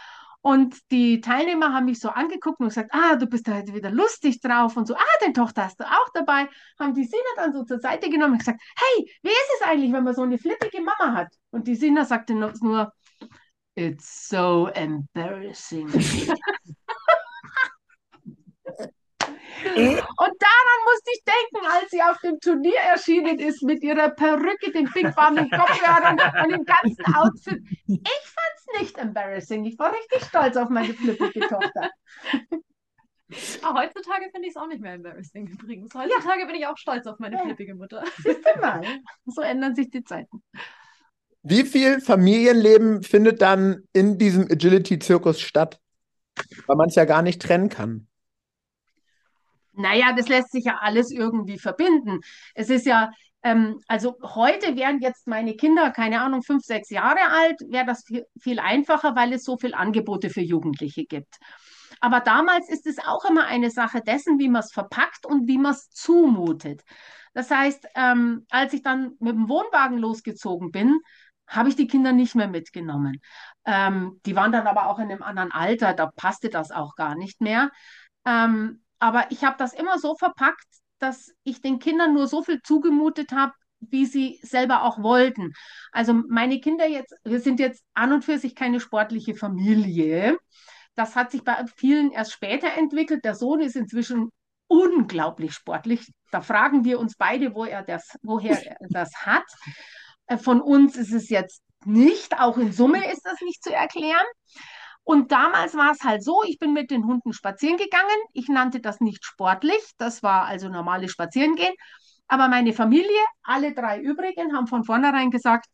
[0.42, 3.92] Und die Teilnehmer haben mich so angeguckt und gesagt, ah, du bist da heute wieder
[3.92, 6.48] lustig drauf und so, ah, deine Tochter hast du auch dabei.
[6.80, 9.92] Haben die Sina dann so zur Seite genommen und gesagt, hey, wie ist es eigentlich,
[9.92, 11.34] wenn man so eine flippige Mama hat?
[11.52, 12.94] Und die Sina sagte nur,
[13.76, 15.90] it's so embarrassing.
[19.66, 24.72] Und daran musste ich denken, als sie auf dem Turnier erschienen ist mit ihrer Perücke,
[24.72, 27.62] dem Big den Kopfhörern und dem ganzen Outfit.
[27.88, 29.66] Ich fand es nicht embarrassing.
[29.66, 31.90] Ich war richtig stolz auf meine flippige Tochter.
[33.62, 35.94] Aber heutzutage finde ich es auch nicht mehr embarrassing übrigens.
[35.94, 36.46] Heutzutage ja.
[36.48, 37.44] bin ich auch stolz auf meine ja.
[37.44, 38.04] flippige Mutter.
[38.18, 38.82] Siehst du mal,
[39.26, 40.44] so ändern sich die Zeiten.
[41.44, 45.80] Wie viel Familienleben findet dann in diesem Agility-Zirkus statt?
[46.68, 48.09] Weil man es ja gar nicht trennen kann.
[49.80, 52.20] Naja, das lässt sich ja alles irgendwie verbinden.
[52.54, 53.12] Es ist ja,
[53.44, 58.04] ähm, also heute wären jetzt meine Kinder, keine Ahnung, fünf, sechs Jahre alt, wäre das
[58.40, 61.38] viel, einfacher, weil es so viele Angebote für Jugendliche gibt.
[62.02, 65.58] Aber damals ist es auch immer eine Sache dessen, wie man es verpackt und wie
[65.58, 66.82] man es zumutet.
[67.34, 71.00] Das heißt, ähm, als ich dann mit dem Wohnwagen losgezogen bin,
[71.48, 73.22] habe ich die Kinder nicht mehr mitgenommen.
[73.66, 77.16] Ähm, die waren dann aber auch in einem anderen Alter, da passte das auch gar
[77.16, 77.72] nicht mehr.
[78.26, 80.68] Ähm, aber ich habe das immer so verpackt,
[81.00, 85.54] dass ich den Kindern nur so viel zugemutet habe, wie sie selber auch wollten.
[85.92, 90.38] Also meine Kinder jetzt, wir sind jetzt an und für sich keine sportliche Familie.
[90.96, 93.24] Das hat sich bei vielen erst später entwickelt.
[93.24, 94.30] Der Sohn ist inzwischen
[94.68, 96.12] unglaublich sportlich.
[96.32, 99.46] Da fragen wir uns beide, wo er das, woher er das hat.
[100.28, 104.26] Äh, von uns ist es jetzt nicht, auch in Summe ist das nicht zu erklären.
[105.10, 108.22] Und damals war es halt so, ich bin mit den Hunden spazieren gegangen.
[108.32, 111.74] Ich nannte das nicht sportlich, das war also normales Spazierengehen.
[112.28, 115.66] Aber meine Familie, alle drei übrigen, haben von vornherein gesagt,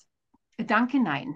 [0.55, 1.35] danke, nein.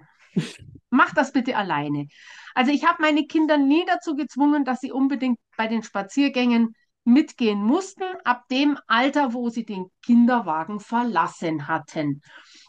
[0.89, 2.07] Mach das bitte alleine.
[2.55, 7.59] Also ich habe meine Kinder nie dazu gezwungen, dass sie unbedingt bei den Spaziergängen mitgehen
[7.59, 12.21] mussten, ab dem Alter, wo sie den Kinderwagen verlassen hatten.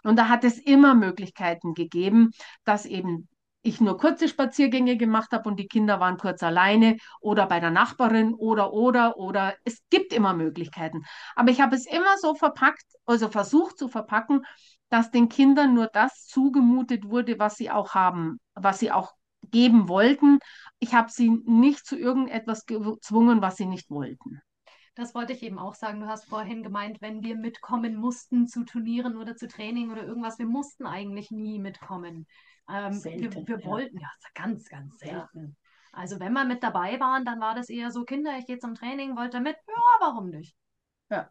[0.02, 2.32] Und da hat es immer Möglichkeiten gegeben,
[2.64, 3.28] dass eben
[3.62, 7.70] ich nur kurze Spaziergänge gemacht habe und die Kinder waren kurz alleine oder bei der
[7.70, 11.02] Nachbarin oder oder oder es gibt immer Möglichkeiten.
[11.34, 14.42] Aber ich habe es immer so verpackt, also versucht zu verpacken,
[14.88, 19.12] dass den Kindern nur das zugemutet wurde, was sie auch haben, was sie auch
[19.50, 20.38] geben wollten.
[20.78, 24.40] Ich habe sie nicht zu irgendetwas gezwungen, was sie nicht wollten.
[24.94, 26.00] Das wollte ich eben auch sagen.
[26.00, 30.38] Du hast vorhin gemeint, wenn wir mitkommen mussten zu Turnieren oder zu Training oder irgendwas,
[30.38, 32.26] wir mussten eigentlich nie mitkommen.
[32.70, 33.66] Ähm, selten, wir, wir ja.
[33.66, 35.40] wollten, ja, ganz, ganz selten.
[35.40, 35.70] Ja.
[35.92, 38.74] Also wenn wir mit dabei waren, dann war das eher so, Kinder, ich gehe zum
[38.74, 39.56] Training, wollte mit?
[39.66, 40.54] Ja, warum nicht?
[41.10, 41.30] Ja.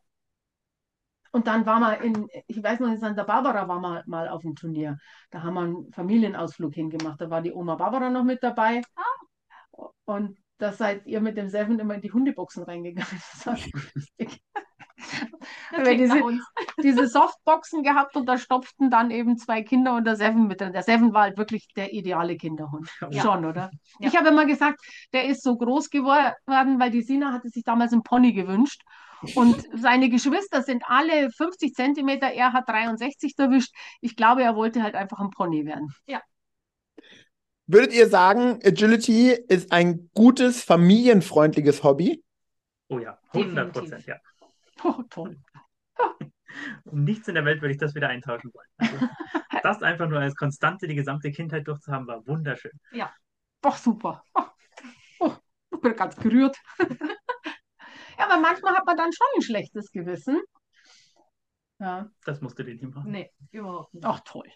[1.32, 4.42] Und dann waren wir in, ich weiß noch, in Santa Barbara waren wir mal auf
[4.42, 4.98] dem Turnier.
[5.30, 7.22] Da haben wir einen Familienausflug hingemacht.
[7.22, 8.82] Da war die Oma Barbara noch mit dabei.
[8.96, 9.88] Ah.
[10.06, 13.22] Und da seid ihr mit dem Seven immer in die Hundeboxen reingegangen.
[13.34, 13.58] Das war
[13.96, 14.42] lustig.
[15.72, 16.22] Wir diese,
[16.84, 20.74] diese Softboxen gehabt und da stopften dann eben zwei Kinder und der Seven mit drin.
[20.74, 22.90] Der Seven war halt wirklich der ideale Kinderhund.
[23.10, 23.22] Ja.
[23.22, 23.72] Schon, oder?
[24.00, 24.08] Ja.
[24.08, 24.80] Ich habe immer gesagt,
[25.14, 28.82] der ist so groß geworden, weil die Sina hatte sich damals einen Pony gewünscht.
[29.36, 33.74] Und seine Geschwister sind alle 50 Zentimeter, er hat 63 erwischt.
[34.02, 35.94] Ich glaube, er wollte halt einfach ein Pony werden.
[36.06, 36.22] Ja.
[37.68, 42.24] Würdet ihr sagen, Agility ist ein gutes, familienfreundliches Hobby?
[42.88, 44.16] Oh ja, 100 Prozent, ja.
[44.84, 45.38] Oh, toll.
[46.86, 48.68] Um nichts in der Welt würde ich das wieder eintauschen wollen.
[48.78, 49.08] Also,
[49.64, 52.72] das einfach nur als Konstante die gesamte Kindheit durchzuhaben, war wunderschön.
[52.92, 53.14] Ja.
[53.62, 54.24] Doch, super.
[54.34, 54.44] Oh,
[55.20, 55.34] oh,
[55.72, 56.58] ich bin ganz gerührt.
[56.80, 60.42] ja, aber manchmal hat man dann schon ein schlechtes Gewissen.
[61.80, 62.10] Ja.
[62.26, 63.12] Das musst du dir nicht machen.
[63.12, 64.06] Nee, überhaupt nicht.
[64.06, 64.50] Ach, toll.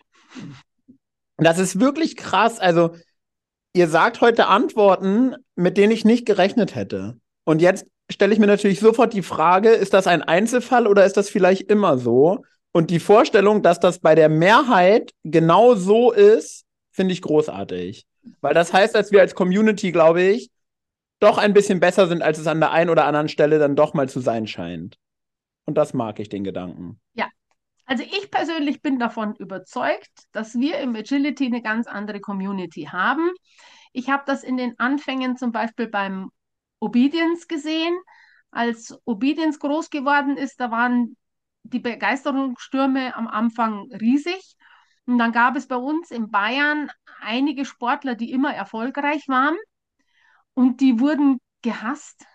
[1.38, 2.60] Das ist wirklich krass.
[2.60, 2.96] Also,
[3.74, 7.20] ihr sagt heute Antworten, mit denen ich nicht gerechnet hätte.
[7.46, 11.18] Und jetzt stelle ich mir natürlich sofort die Frage, ist das ein Einzelfall oder ist
[11.18, 12.44] das vielleicht immer so?
[12.72, 18.06] Und die Vorstellung, dass das bei der Mehrheit genau so ist, finde ich großartig.
[18.42, 20.50] Weil das heißt, dass wir als Community, glaube ich,
[21.20, 23.94] doch ein bisschen besser sind, als es an der einen oder anderen Stelle dann doch
[23.94, 24.98] mal zu sein scheint.
[25.66, 27.00] Und das mag ich, den Gedanken.
[27.14, 27.28] Ja.
[27.86, 33.30] Also ich persönlich bin davon überzeugt, dass wir im Agility eine ganz andere Community haben.
[33.92, 36.32] Ich habe das in den Anfängen zum Beispiel beim
[36.84, 37.98] Obedience gesehen.
[38.52, 41.16] Als Obedience groß geworden ist, da waren
[41.64, 44.56] die Begeisterungsstürme am Anfang riesig.
[45.06, 46.90] Und dann gab es bei uns in Bayern
[47.22, 49.58] einige Sportler, die immer erfolgreich waren
[50.54, 52.26] und die wurden gehasst.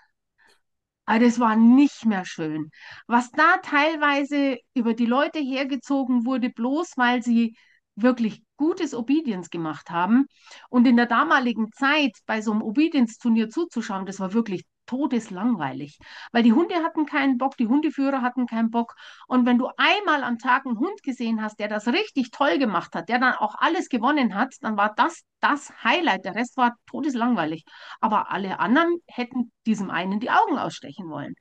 [1.05, 2.71] Aber das war nicht mehr schön.
[3.07, 7.57] Was da teilweise über die Leute hergezogen wurde, bloß weil sie
[7.97, 10.27] wirklich gutes Obedience gemacht haben.
[10.69, 15.99] Und in der damaligen Zeit bei so einem Obedience-Turnier zuzuschauen, das war wirklich todeslangweilig,
[16.33, 18.95] weil die Hunde hatten keinen Bock, die Hundeführer hatten keinen Bock.
[19.29, 22.95] Und wenn du einmal am Tag einen Hund gesehen hast, der das richtig toll gemacht
[22.95, 26.25] hat, der dann auch alles gewonnen hat, dann war das das Highlight.
[26.25, 27.65] Der Rest war todeslangweilig.
[28.01, 31.35] Aber alle anderen hätten diesem einen die Augen ausstechen wollen.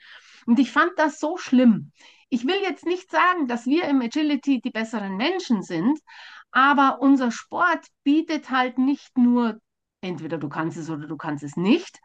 [0.46, 1.92] Und ich fand das so schlimm.
[2.30, 5.98] Ich will jetzt nicht sagen, dass wir im Agility die besseren Menschen sind,
[6.58, 9.62] aber unser Sport bietet halt nicht nur,
[10.02, 12.00] entweder du kannst es oder du kannst es nicht,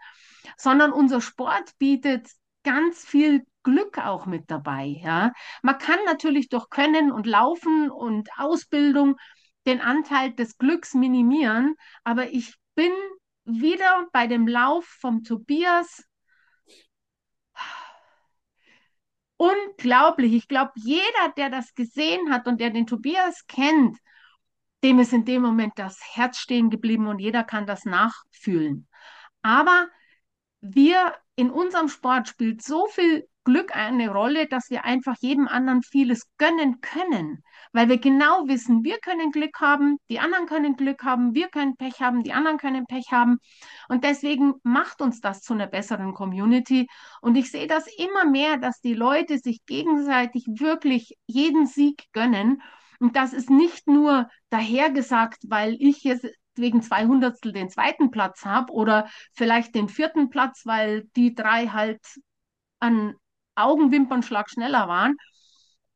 [0.59, 2.29] sondern unser Sport bietet
[2.63, 5.01] ganz viel Glück auch mit dabei.
[5.03, 5.33] Ja?
[5.63, 9.17] Man kann natürlich durch Können und Laufen und Ausbildung
[9.65, 11.75] den Anteil des Glücks minimieren,
[12.05, 12.93] aber ich bin
[13.45, 16.05] wieder bei dem Lauf vom Tobias.
[19.39, 20.35] Unglaublich.
[20.35, 23.97] Ich glaube, jeder, der das gesehen hat und der den Tobias kennt,
[24.83, 28.89] dem ist in dem Moment das Herz stehen geblieben und jeder kann das nachfühlen.
[29.43, 29.89] Aber
[30.61, 35.83] wir in unserem Sport spielt so viel Glück eine Rolle, dass wir einfach jedem anderen
[35.83, 41.03] vieles gönnen können, weil wir genau wissen, wir können Glück haben, die anderen können Glück
[41.03, 43.39] haben, wir können Pech haben, die anderen können Pech haben.
[43.89, 46.87] Und deswegen macht uns das zu einer besseren Community.
[47.21, 52.63] Und ich sehe das immer mehr, dass die Leute sich gegenseitig wirklich jeden Sieg gönnen.
[53.03, 56.25] Und das ist nicht nur dahergesagt, weil ich jetzt
[56.55, 61.67] wegen zwei Hundertstel den zweiten Platz habe oder vielleicht den vierten Platz, weil die drei
[61.67, 62.01] halt
[62.79, 63.17] an
[63.57, 65.17] Augenwimpernschlag schneller waren.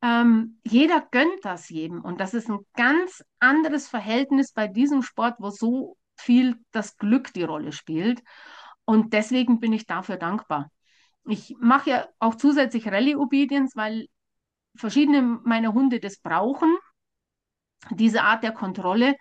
[0.02, 5.36] Ähm, jeder gönnt das jedem und das ist ein ganz anderes Verhältnis bei diesem Sport,
[5.38, 8.20] wo so viel das Glück die Rolle spielt.
[8.84, 10.72] Und deswegen bin ich dafür dankbar.
[11.24, 14.08] Ich mache ja auch zusätzlich Rallye Obedience, weil
[14.74, 16.76] verschiedene meiner Hunde das brauchen,
[17.90, 19.16] diese Art der Kontrolle.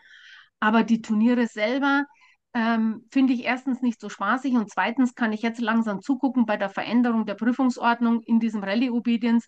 [0.60, 2.06] Aber die Turniere selber
[2.54, 6.58] ähm, finde ich erstens nicht so spaßig und zweitens kann ich jetzt langsam zugucken bei
[6.58, 9.46] der Veränderung der Prüfungsordnung in diesem Rallye Obedience,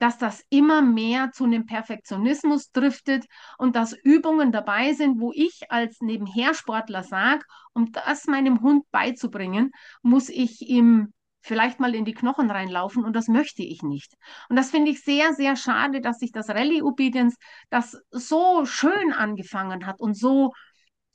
[0.00, 3.26] dass das immer mehr zu einem Perfektionismus driftet
[3.58, 7.44] und dass Übungen dabei sind, wo ich als Nebenhersportler sage,
[7.74, 9.70] um das meinem Hund beizubringen,
[10.02, 14.14] muss ich ihm vielleicht mal in die Knochen reinlaufen und das möchte ich nicht.
[14.48, 17.36] Und das finde ich sehr, sehr schade, dass sich das Rallye Obedience,
[17.70, 20.52] das so schön angefangen hat und so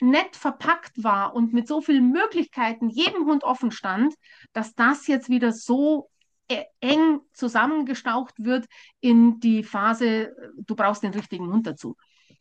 [0.02, 4.14] nett verpackt war und mit so vielen Möglichkeiten jedem Hund offen stand,
[4.54, 6.10] dass das jetzt wieder so
[6.50, 8.66] e-, eng zusammengestaucht wird
[9.00, 11.96] in die Phase, du brauchst den richtigen Hund dazu.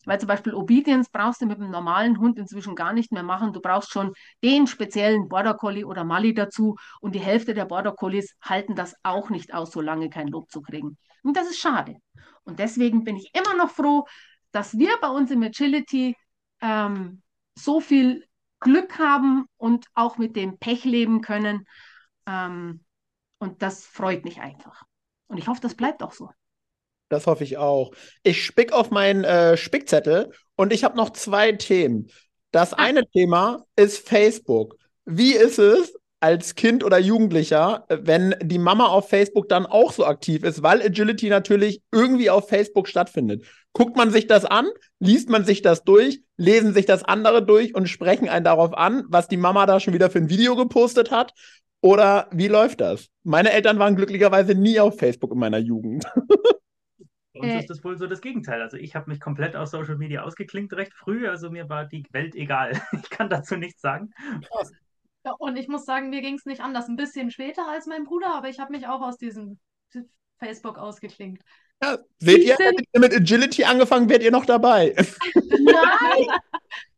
[0.07, 3.53] Weil zum Beispiel Obedience brauchst du mit einem normalen Hund inzwischen gar nicht mehr machen.
[3.53, 6.77] Du brauchst schon den speziellen Border Collie oder Mali dazu.
[7.01, 10.51] Und die Hälfte der Border Collies halten das auch nicht aus, so lange kein Lob
[10.51, 10.97] zu kriegen.
[11.23, 11.97] Und das ist schade.
[12.45, 14.07] Und deswegen bin ich immer noch froh,
[14.53, 16.17] dass wir bei uns im Agility
[16.61, 17.23] ähm,
[17.55, 18.27] so viel
[18.61, 21.67] Glück haben und auch mit dem Pech leben können.
[22.27, 22.85] Ähm,
[23.39, 24.83] und das freut mich einfach.
[25.27, 26.31] Und ich hoffe, das bleibt auch so.
[27.15, 27.93] Das hoffe ich auch.
[28.25, 32.09] Ich spick auf meinen äh, Spickzettel und ich habe noch zwei Themen.
[32.51, 32.79] Das ah.
[32.79, 34.77] eine Thema ist Facebook.
[35.05, 40.07] Wie ist es als Kind oder Jugendlicher, wenn die Mama auf Facebook dann auch so
[40.07, 43.45] aktiv ist, weil Agility natürlich irgendwie auf Facebook stattfindet?
[43.75, 44.67] Guckt man sich das an,
[44.99, 49.05] liest man sich das durch, lesen sich das andere durch und sprechen einen darauf an,
[49.09, 51.33] was die Mama da schon wieder für ein Video gepostet hat?
[51.81, 53.09] Oder wie läuft das?
[53.25, 56.05] Meine Eltern waren glücklicherweise nie auf Facebook in meiner Jugend.
[57.35, 58.63] Bei uns äh, ist das wohl so das Gegenteil.
[58.63, 61.29] Also ich habe mich komplett aus Social Media ausgeklinkt recht früh.
[61.29, 62.73] Also mir war die Welt egal.
[62.93, 64.13] Ich kann dazu nichts sagen.
[65.25, 66.89] Ja, und ich muss sagen, mir ging es nicht anders.
[66.89, 69.59] Ein bisschen später als mein Bruder, aber ich habe mich auch aus diesem
[70.39, 71.43] Facebook ausgeklinkt.
[71.83, 74.95] Ja, seht ihr, hättet ihr mit Agility angefangen, wärt ihr noch dabei.
[75.35, 76.27] Nein,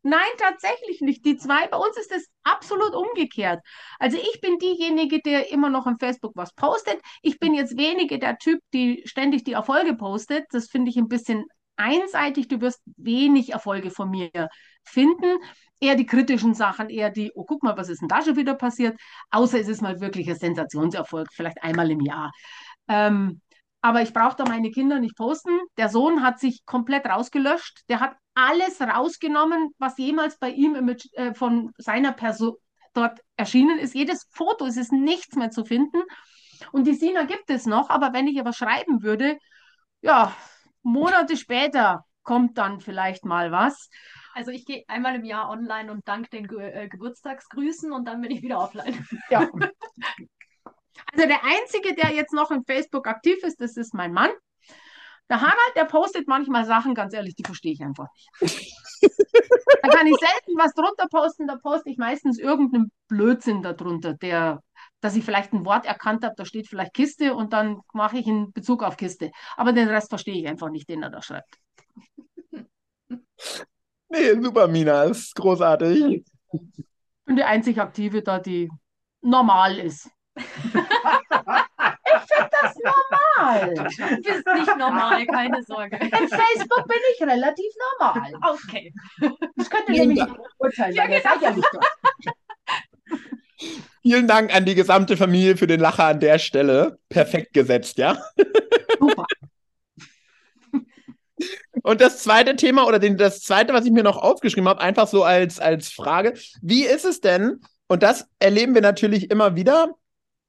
[0.07, 1.25] nein, tatsächlich nicht.
[1.25, 3.61] Die zwei, bei uns ist es absolut umgekehrt.
[3.99, 7.01] Also ich bin diejenige, der immer noch auf Facebook was postet.
[7.23, 10.47] Ich bin jetzt wenige der Typ, die ständig die Erfolge postet.
[10.51, 11.45] Das finde ich ein bisschen
[11.77, 12.49] einseitig.
[12.49, 14.31] Du wirst wenig Erfolge von mir
[14.85, 15.39] finden.
[15.81, 18.55] Eher die kritischen Sachen, eher die, oh, guck mal, was ist denn da schon wieder
[18.55, 18.99] passiert?
[19.31, 22.31] Außer es ist mal wirklich ein Sensationserfolg, vielleicht einmal im Jahr.
[22.89, 23.43] Ähm,
[23.87, 25.61] aber ich brauche da meine Kinder nicht posten.
[25.77, 27.89] Der Sohn hat sich komplett rausgelöscht.
[27.89, 32.57] Der hat alles rausgenommen, was jemals bei ihm im, äh, von seiner Person
[32.95, 33.95] dort erschienen ist.
[33.95, 36.03] Jedes Foto, es ist nichts mehr zu finden.
[36.73, 39.39] Und die Sina gibt es noch, aber wenn ich aber schreiben würde,
[40.01, 40.35] ja,
[40.83, 43.89] Monate später kommt dann vielleicht mal was.
[44.35, 48.21] Also ich gehe einmal im Jahr online und dank den Ge äh, Geburtstagsgrüßen und dann
[48.21, 49.07] bin ich wieder offline.
[49.31, 49.49] Ja.
[51.13, 54.31] Also der Einzige, der jetzt noch in Facebook aktiv ist, das ist mein Mann.
[55.29, 58.31] Der Harald, der postet manchmal Sachen, ganz ehrlich, die verstehe ich einfach nicht.
[59.83, 64.63] da kann ich selten was drunter posten, da poste ich meistens irgendeinen Blödsinn darunter, der,
[65.01, 68.27] dass ich vielleicht ein Wort erkannt habe, da steht vielleicht Kiste und dann mache ich
[68.27, 69.33] in Bezug auf Kiste.
[69.57, 71.59] Aber den Rest verstehe ich einfach nicht, den er da schreibt.
[74.09, 76.25] Nee, super, Mina, ist großartig.
[76.53, 76.85] Ich
[77.25, 78.71] bin die einzig Aktive da, die
[79.21, 80.43] normal ist ich
[82.29, 83.75] finde das normal.
[83.75, 83.83] Du
[84.23, 85.97] bist nicht normal, keine Sorge.
[85.97, 88.33] In Facebook bin ich relativ normal.
[88.51, 88.93] Okay.
[89.57, 90.39] Das könnte Vielen nämlich Dank.
[90.59, 91.41] urteilen, ja, genau.
[91.41, 91.69] ja nicht
[94.03, 96.99] Vielen Dank an die gesamte Familie für den Lacher an der Stelle.
[97.09, 98.23] Perfekt gesetzt, ja?
[99.01, 99.25] Super.
[101.83, 105.07] Und das zweite Thema oder den, das zweite, was ich mir noch aufgeschrieben habe, einfach
[105.07, 109.95] so als, als Frage: Wie ist es denn, und das erleben wir natürlich immer wieder,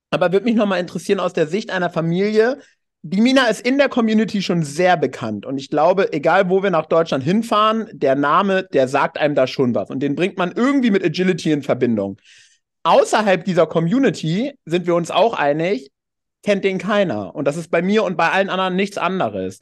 [0.09, 2.59] aber würde mich nochmal interessieren aus der Sicht einer Familie.
[3.03, 5.45] Die Mina ist in der Community schon sehr bekannt.
[5.45, 9.47] Und ich glaube, egal wo wir nach Deutschland hinfahren, der Name, der sagt einem da
[9.47, 9.89] schon was.
[9.89, 12.19] Und den bringt man irgendwie mit Agility in Verbindung.
[12.83, 15.91] Außerhalb dieser Community sind wir uns auch einig,
[16.43, 17.35] kennt den keiner.
[17.35, 19.59] Und das ist bei mir und bei allen anderen nichts anderes.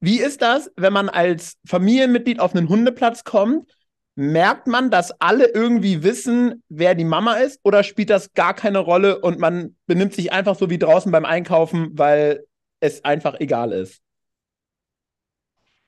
[0.00, 3.70] Wie ist das, wenn man als Familienmitglied auf einen Hundeplatz kommt
[4.20, 8.78] merkt man, dass alle irgendwie wissen, wer die Mama ist, oder spielt das gar keine
[8.78, 12.44] Rolle und man benimmt sich einfach so wie draußen beim Einkaufen, weil
[12.80, 14.02] es einfach egal ist?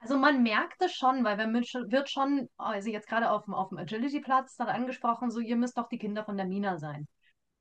[0.00, 3.68] Also man merkt es schon, weil man wird schon, also jetzt gerade auf dem, auf
[3.68, 7.06] dem Agility-Platz dann angesprochen, so ihr müsst doch die Kinder von der Mina sein.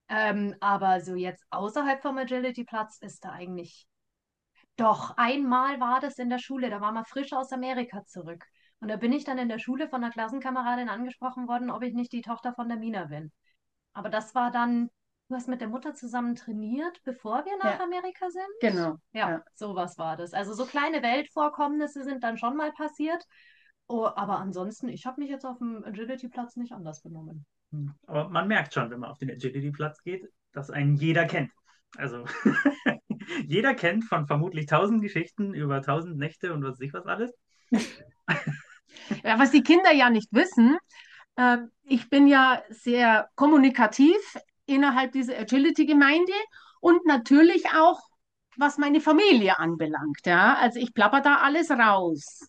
[0.08, 3.86] Ähm, aber so jetzt außerhalb vom Agility-Platz ist da eigentlich
[4.78, 8.46] doch, einmal war das in der Schule, da war man frisch aus Amerika zurück.
[8.82, 11.94] Und da bin ich dann in der Schule von einer Klassenkameradin angesprochen worden, ob ich
[11.94, 13.32] nicht die Tochter von der Mina bin.
[13.94, 14.90] Aber das war dann
[15.32, 17.86] Du hast mit der Mutter zusammen trainiert, bevor wir nach Ja.
[17.86, 18.44] Amerika sind?
[18.60, 18.98] Genau.
[19.14, 19.44] Ja, Ja.
[19.56, 20.34] sowas war das.
[20.34, 23.24] Also so kleine Weltvorkommnisse sind dann schon mal passiert.
[23.88, 27.46] Oh, aber ansonsten, ich habe mich jetzt auf dem Agility-Platz nicht anders benommen.
[27.72, 27.94] Hm.
[28.08, 31.52] Aber man merkt schon, wenn man auf den Agility-Platz geht, dass einen jeder kennt.
[31.96, 32.26] Also
[33.48, 37.34] jeder kennt von vermutlich tausend Geschichten über tausend Nächte und was weiß ich was alles.
[39.24, 40.78] Ja, was die Kinder ja nicht wissen,
[41.36, 44.18] äh, ich bin ja sehr kommunikativ
[44.66, 46.34] innerhalb dieser Agility-Gemeinde
[46.80, 48.00] und natürlich auch,
[48.58, 50.20] was meine Familie anbelangt.
[50.26, 50.56] Ja?
[50.56, 52.48] Also ich plapper da alles raus.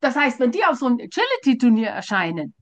[0.00, 2.54] Das heißt, wenn die auf so einem Agility-Turnier erscheinen,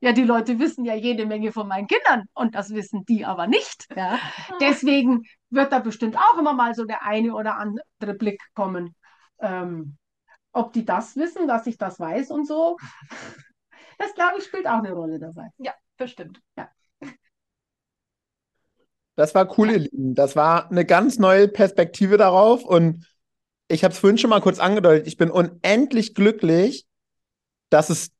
[0.00, 3.46] ja, die Leute wissen ja jede Menge von meinen Kindern und das wissen die aber
[3.46, 3.86] nicht.
[3.96, 4.18] Ja?
[4.60, 8.94] Deswegen wird da bestimmt auch immer mal so der eine oder andere Blick kommen.
[9.40, 9.96] Ähm,
[10.52, 12.76] ob die das wissen, dass ich das weiß und so,
[13.98, 15.48] das glaube ich spielt auch eine Rolle dabei.
[15.58, 16.40] Ja, bestimmt.
[19.18, 20.14] Das war cool, ihr Lieben.
[20.14, 22.64] Das war eine ganz neue Perspektive darauf.
[22.64, 23.04] Und
[23.66, 25.08] ich habe es vorhin schon mal kurz angedeutet.
[25.08, 26.86] Ich bin unendlich glücklich,
[27.68, 28.10] dass es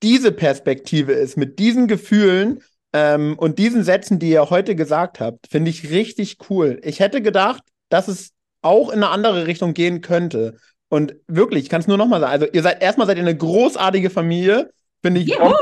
[0.00, 2.62] diese Perspektive ist, mit diesen Gefühlen
[2.92, 5.48] ähm, und diesen Sätzen, die ihr heute gesagt habt.
[5.48, 6.80] Finde ich richtig cool.
[6.84, 8.30] Ich hätte gedacht, dass es
[8.62, 10.58] auch in eine andere Richtung gehen könnte.
[10.94, 12.32] Und wirklich, ich kann es nur nochmal sagen.
[12.32, 14.70] Also, ihr seid erstmal seid ihr eine großartige Familie.
[15.02, 15.26] Finde ich.
[15.26, 15.52] Juhu!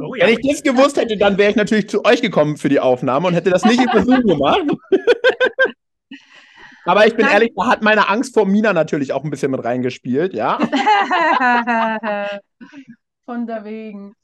[0.00, 0.28] Oh ja.
[0.28, 3.26] Wenn ich das gewusst hätte, dann wäre ich natürlich zu euch gekommen für die Aufnahme
[3.26, 4.62] und hätte das nicht über Zoom gemacht.
[6.84, 7.34] Aber ich bin Nein.
[7.34, 10.56] ehrlich, da hat meine Angst vor Mina natürlich auch ein bisschen mit reingespielt, ja.
[13.26, 14.14] Von der Wegen.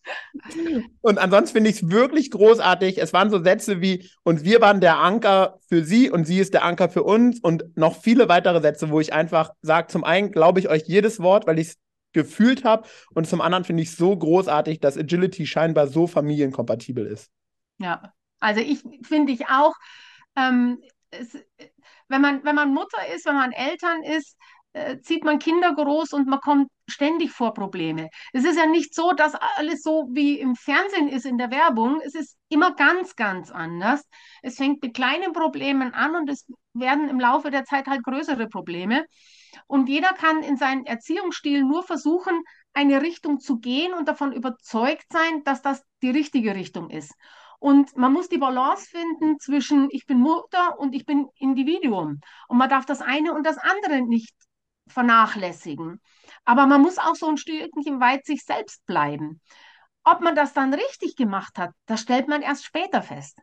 [1.01, 2.99] Und ansonsten finde ich es wirklich großartig.
[2.99, 6.55] Es waren so Sätze wie, und wir waren der Anker für sie und sie ist
[6.55, 10.31] der Anker für uns und noch viele weitere Sätze, wo ich einfach sage, zum einen
[10.31, 11.79] glaube ich euch jedes Wort, weil ich es
[12.13, 17.05] gefühlt habe und zum anderen finde ich es so großartig, dass Agility scheinbar so familienkompatibel
[17.05, 17.29] ist.
[17.79, 19.75] Ja, also ich finde ich auch,
[20.37, 20.79] ähm,
[21.11, 21.37] es,
[22.09, 24.37] wenn man, wenn man Mutter ist, wenn man Eltern ist,
[24.75, 28.09] äh, zieht man Kinder groß und man kommt ständig vor Probleme.
[28.33, 32.01] Es ist ja nicht so, dass alles so wie im Fernsehen ist, in der Werbung.
[32.05, 34.03] Es ist immer ganz, ganz anders.
[34.43, 38.49] Es fängt mit kleinen Problemen an und es werden im Laufe der Zeit halt größere
[38.49, 39.05] Probleme.
[39.67, 42.43] Und jeder kann in seinem Erziehungsstil nur versuchen,
[42.73, 47.13] eine Richtung zu gehen und davon überzeugt sein, dass das die richtige Richtung ist.
[47.59, 52.21] Und man muss die Balance finden zwischen ich bin Mutter und ich bin Individuum.
[52.49, 54.35] Und man darf das eine und das andere nicht
[54.89, 56.01] vernachlässigen.
[56.45, 59.41] Aber man muss auch so ein Stückchen weit sich selbst bleiben.
[60.05, 63.39] Ob man das dann richtig gemacht hat, das stellt man erst später fest.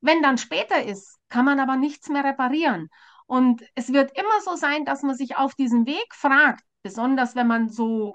[0.00, 2.88] Wenn dann später ist, kann man aber nichts mehr reparieren.
[3.26, 7.46] Und es wird immer so sein, dass man sich auf diesem Weg fragt, besonders wenn
[7.46, 8.14] man so,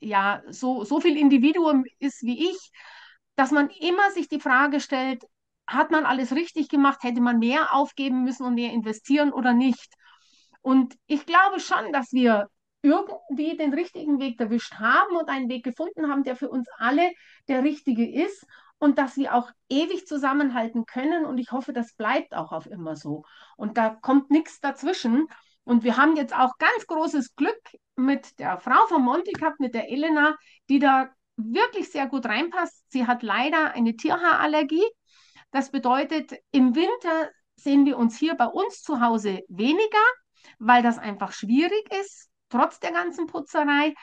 [0.00, 2.70] ja, so, so viel Individuum ist wie ich,
[3.36, 5.24] dass man immer sich die Frage stellt,
[5.66, 7.02] hat man alles richtig gemacht?
[7.02, 9.94] Hätte man mehr aufgeben müssen und mehr investieren oder nicht?
[10.64, 12.48] Und ich glaube schon, dass wir
[12.80, 17.12] irgendwie den richtigen Weg erwischt haben und einen Weg gefunden haben, der für uns alle
[17.48, 18.46] der richtige ist
[18.78, 21.26] und dass wir auch ewig zusammenhalten können.
[21.26, 23.24] Und ich hoffe, das bleibt auch auf immer so.
[23.58, 25.28] Und da kommt nichts dazwischen.
[25.64, 27.60] Und wir haben jetzt auch ganz großes Glück
[27.96, 30.34] mit der Frau von Monty gehabt, mit der Elena,
[30.70, 32.90] die da wirklich sehr gut reinpasst.
[32.90, 34.86] Sie hat leider eine Tierhaarallergie.
[35.50, 40.04] Das bedeutet, im Winter sehen wir uns hier bei uns zu Hause weniger,
[40.58, 43.94] weil das einfach schwierig ist, trotz der ganzen Putzerei.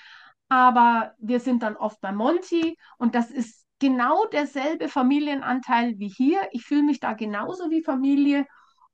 [0.49, 6.39] Aber wir sind dann oft bei Monty und das ist genau derselbe Familienanteil wie hier.
[6.51, 8.45] Ich fühle mich da genauso wie Familie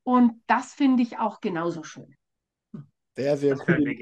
[0.04, 2.16] und das finde ich auch genauso schön.
[3.16, 3.96] Sehr, sehr Das cool.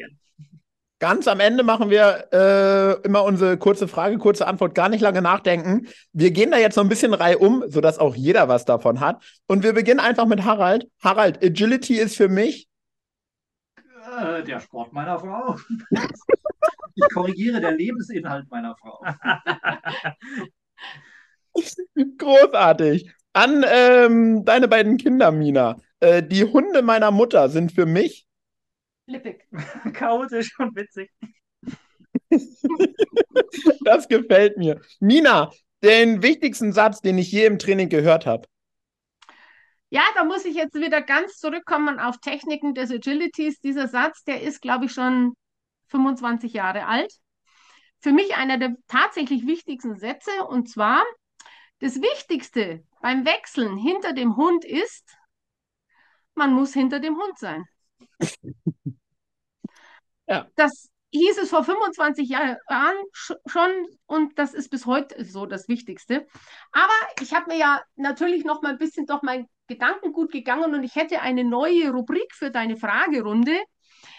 [0.99, 5.21] Ganz am Ende machen wir äh, immer unsere kurze Frage, kurze Antwort, gar nicht lange
[5.21, 5.87] nachdenken.
[6.13, 9.21] Wir gehen da jetzt noch ein bisschen reihum, sodass auch jeder was davon hat.
[9.47, 10.87] Und wir beginnen einfach mit Harald.
[11.03, 12.67] Harald, Agility ist für mich.
[14.17, 15.57] Äh, der Sport meiner Frau.
[16.97, 19.03] Ich korrigiere der Lebensinhalt meiner Frau.
[22.17, 23.11] Großartig.
[23.33, 25.75] An ähm, deine beiden Kinder, Mina.
[25.99, 28.25] Äh, die Hunde meiner Mutter sind für mich.
[29.07, 29.45] Lippig.
[29.93, 31.11] Chaotisch und witzig.
[33.83, 34.79] Das gefällt mir.
[35.01, 35.51] Mina,
[35.83, 38.47] den wichtigsten Satz, den ich je im Training gehört habe.
[39.89, 43.59] Ja, da muss ich jetzt wieder ganz zurückkommen auf Techniken des Agilities.
[43.61, 45.33] Dieser Satz, der ist, glaube ich, schon
[45.87, 47.11] 25 Jahre alt.
[48.01, 50.31] Für mich einer der tatsächlich wichtigsten Sätze.
[50.49, 51.03] Und zwar,
[51.79, 55.05] das Wichtigste beim Wechseln hinter dem Hund ist,
[56.35, 57.65] man muss hinter dem Hund sein.
[60.27, 60.47] Ja.
[60.55, 62.57] Das hieß es vor 25 Jahren
[63.13, 63.71] sch- schon
[64.05, 66.27] und das ist bis heute so das Wichtigste.
[66.71, 70.83] Aber ich habe mir ja natürlich noch mal ein bisschen doch mein Gedankengut gegangen und
[70.83, 73.55] ich hätte eine neue Rubrik für deine Fragerunde.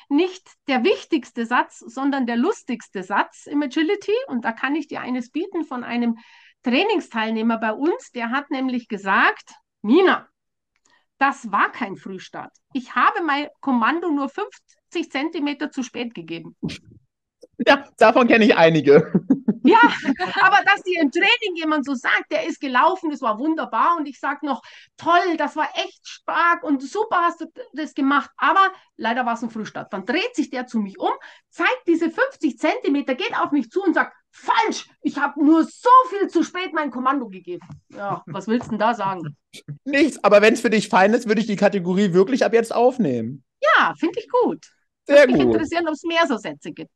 [0.09, 4.15] Nicht der wichtigste Satz, sondern der lustigste Satz im Agility.
[4.29, 6.19] Und da kann ich dir eines bieten von einem
[6.63, 8.11] Trainingsteilnehmer bei uns.
[8.13, 10.29] Der hat nämlich gesagt, Nina,
[11.19, 12.53] das war kein Frühstart.
[12.73, 16.57] Ich habe mein Kommando nur 50 Zentimeter zu spät gegeben.
[17.67, 19.26] Ja, davon kenne ich einige.
[19.65, 19.81] Ja,
[20.41, 24.07] aber dass dir im Training jemand so sagt, der ist gelaufen, das war wunderbar und
[24.07, 24.63] ich sage noch,
[24.97, 29.43] toll, das war echt stark und super hast du das gemacht, aber leider war es
[29.43, 29.93] ein Frühstart.
[29.93, 31.13] Dann dreht sich der zu mich um,
[31.51, 35.91] zeigt diese 50 Zentimeter, geht auf mich zu und sagt, falsch, ich habe nur so
[36.11, 37.67] viel zu spät mein Kommando gegeben.
[37.89, 39.37] Ja, was willst du denn da sagen?
[39.85, 42.75] Nichts, aber wenn es für dich fein ist, würde ich die Kategorie wirklich ab jetzt
[42.75, 43.45] aufnehmen.
[43.63, 44.67] Ja, finde ich gut.
[45.07, 45.55] Sehr Würde mich gut.
[45.55, 46.91] interessieren, ob es mehr so Sätze gibt.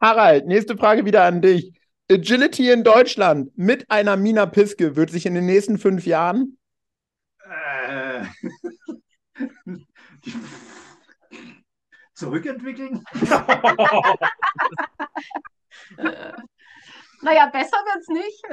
[0.00, 1.72] Harald, nächste Frage wieder an dich.
[2.10, 6.56] Agility in Deutschland mit einer Mina Piske wird sich in den nächsten fünf Jahren
[7.44, 8.24] Äh,
[12.14, 13.02] zurückentwickeln?
[15.96, 16.32] Äh,
[17.22, 18.44] naja, besser wird es nicht.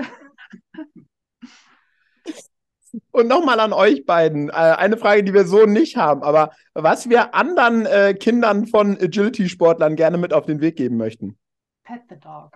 [3.12, 4.50] Und nochmal an euch beiden.
[4.50, 8.98] Äh, eine Frage, die wir so nicht haben, aber was wir anderen äh, Kindern von
[9.00, 11.38] Agility-Sportlern gerne mit auf den Weg geben möchten.
[11.84, 12.52] Pet the dog.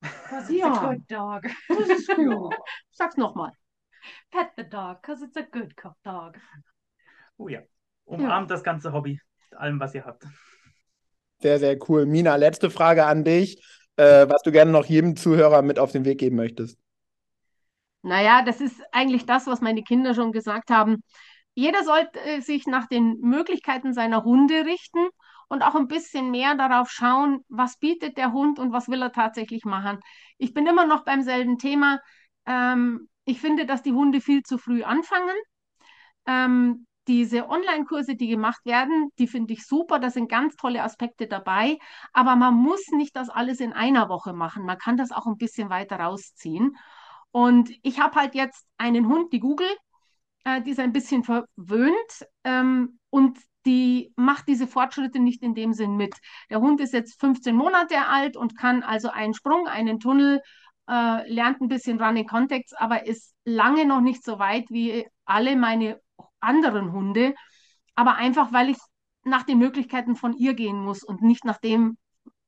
[0.00, 0.72] Because it's Ja.
[0.72, 1.42] a good dog.
[1.68, 2.54] Das ist gut.
[2.90, 3.52] Sag's nochmal.
[4.30, 5.74] Pet the dog, because it's a good
[6.04, 6.36] dog.
[7.36, 7.60] Oh ja.
[8.04, 9.20] Umarmt das ganze Hobby
[9.50, 10.24] mit allem, was ihr habt.
[11.40, 12.06] Sehr, sehr cool.
[12.06, 13.62] Mina, letzte Frage an dich,
[13.96, 16.78] äh, was du gerne noch jedem Zuhörer mit auf den Weg geben möchtest.
[18.02, 21.02] Naja, das ist eigentlich das, was meine Kinder schon gesagt haben.
[21.54, 25.08] Jeder sollte äh, sich nach den Möglichkeiten seiner Hunde richten
[25.48, 29.12] und auch ein bisschen mehr darauf schauen, was bietet der Hund und was will er
[29.12, 29.98] tatsächlich machen.
[30.38, 32.00] Ich bin immer noch beim selben Thema.
[32.46, 35.36] Ähm, ich finde, dass die Hunde viel zu früh anfangen.
[36.26, 39.98] Ähm, diese Online-Kurse, die gemacht werden, die finde ich super.
[39.98, 41.78] Da sind ganz tolle Aspekte dabei.
[42.12, 44.64] Aber man muss nicht das alles in einer Woche machen.
[44.64, 46.76] Man kann das auch ein bisschen weiter rausziehen.
[47.30, 49.68] Und ich habe halt jetzt einen Hund, die Google,
[50.44, 55.72] äh, die ist ein bisschen verwöhnt ähm, und die macht diese Fortschritte nicht in dem
[55.74, 56.14] Sinn mit.
[56.48, 60.40] Der Hund ist jetzt 15 Monate alt und kann also einen Sprung, einen Tunnel,
[60.88, 65.56] äh, lernt ein bisschen Running Context, aber ist lange noch nicht so weit wie alle
[65.56, 66.00] meine
[66.40, 67.34] anderen Hunde.
[67.94, 68.78] Aber einfach, weil ich
[69.24, 71.98] nach den Möglichkeiten von ihr gehen muss und nicht nach dem,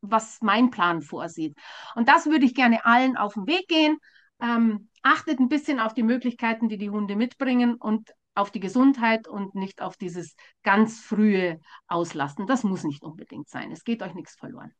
[0.00, 1.56] was mein Plan vorsieht.
[1.94, 3.98] Und das würde ich gerne allen auf den Weg gehen.
[4.42, 9.28] Ähm, achtet ein bisschen auf die Möglichkeiten, die die Hunde mitbringen und auf die Gesundheit
[9.28, 12.46] und nicht auf dieses ganz frühe Auslasten.
[12.46, 13.72] Das muss nicht unbedingt sein.
[13.72, 14.72] Es geht euch nichts verloren.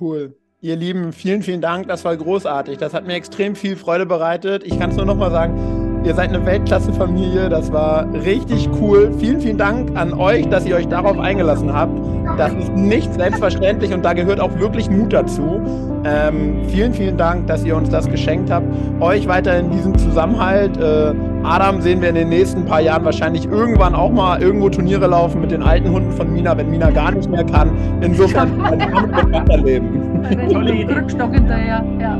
[0.00, 0.38] Cool.
[0.60, 1.86] Ihr Lieben, vielen, vielen Dank.
[1.88, 2.78] Das war großartig.
[2.78, 4.64] Das hat mir extrem viel Freude bereitet.
[4.64, 7.48] Ich kann es nur noch mal sagen, ihr seid eine Weltklasse-Familie.
[7.48, 9.12] Das war richtig cool.
[9.18, 11.98] Vielen, vielen Dank an euch, dass ihr euch darauf eingelassen habt.
[12.36, 15.60] Das ist nicht selbstverständlich und da gehört auch wirklich Mut dazu.
[16.04, 18.66] Ähm, vielen, vielen Dank, dass ihr uns das geschenkt habt.
[19.00, 20.76] Euch weiterhin diesen Zusammenhalt.
[20.76, 25.06] Äh, Adam sehen wir in den nächsten paar Jahren wahrscheinlich irgendwann auch mal irgendwo Turniere
[25.06, 27.70] laufen mit den alten Hunden von Mina, wenn Mina gar nicht mehr kann.
[28.00, 30.22] Insofern damit wird weiterleben.
[30.52, 30.94] Tolle Idee.
[30.94, 31.84] Rückstock hinterher.
[32.00, 32.18] Ja.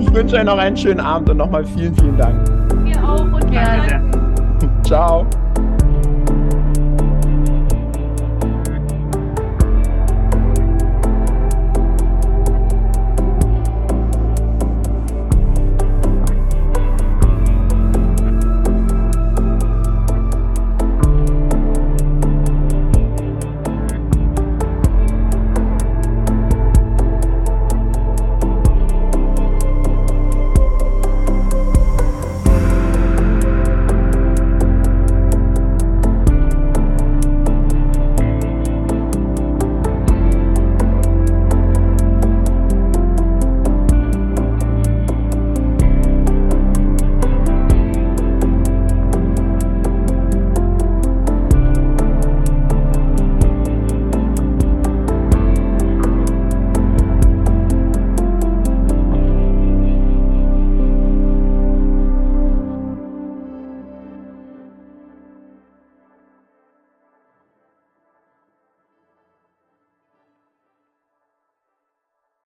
[0.00, 2.48] Ich wünsche euch noch einen schönen Abend und nochmal vielen, vielen Dank.
[2.84, 3.86] Wir auch und Gerne.
[3.86, 3.88] Danke
[4.60, 4.82] sehr.
[4.82, 5.26] Ciao.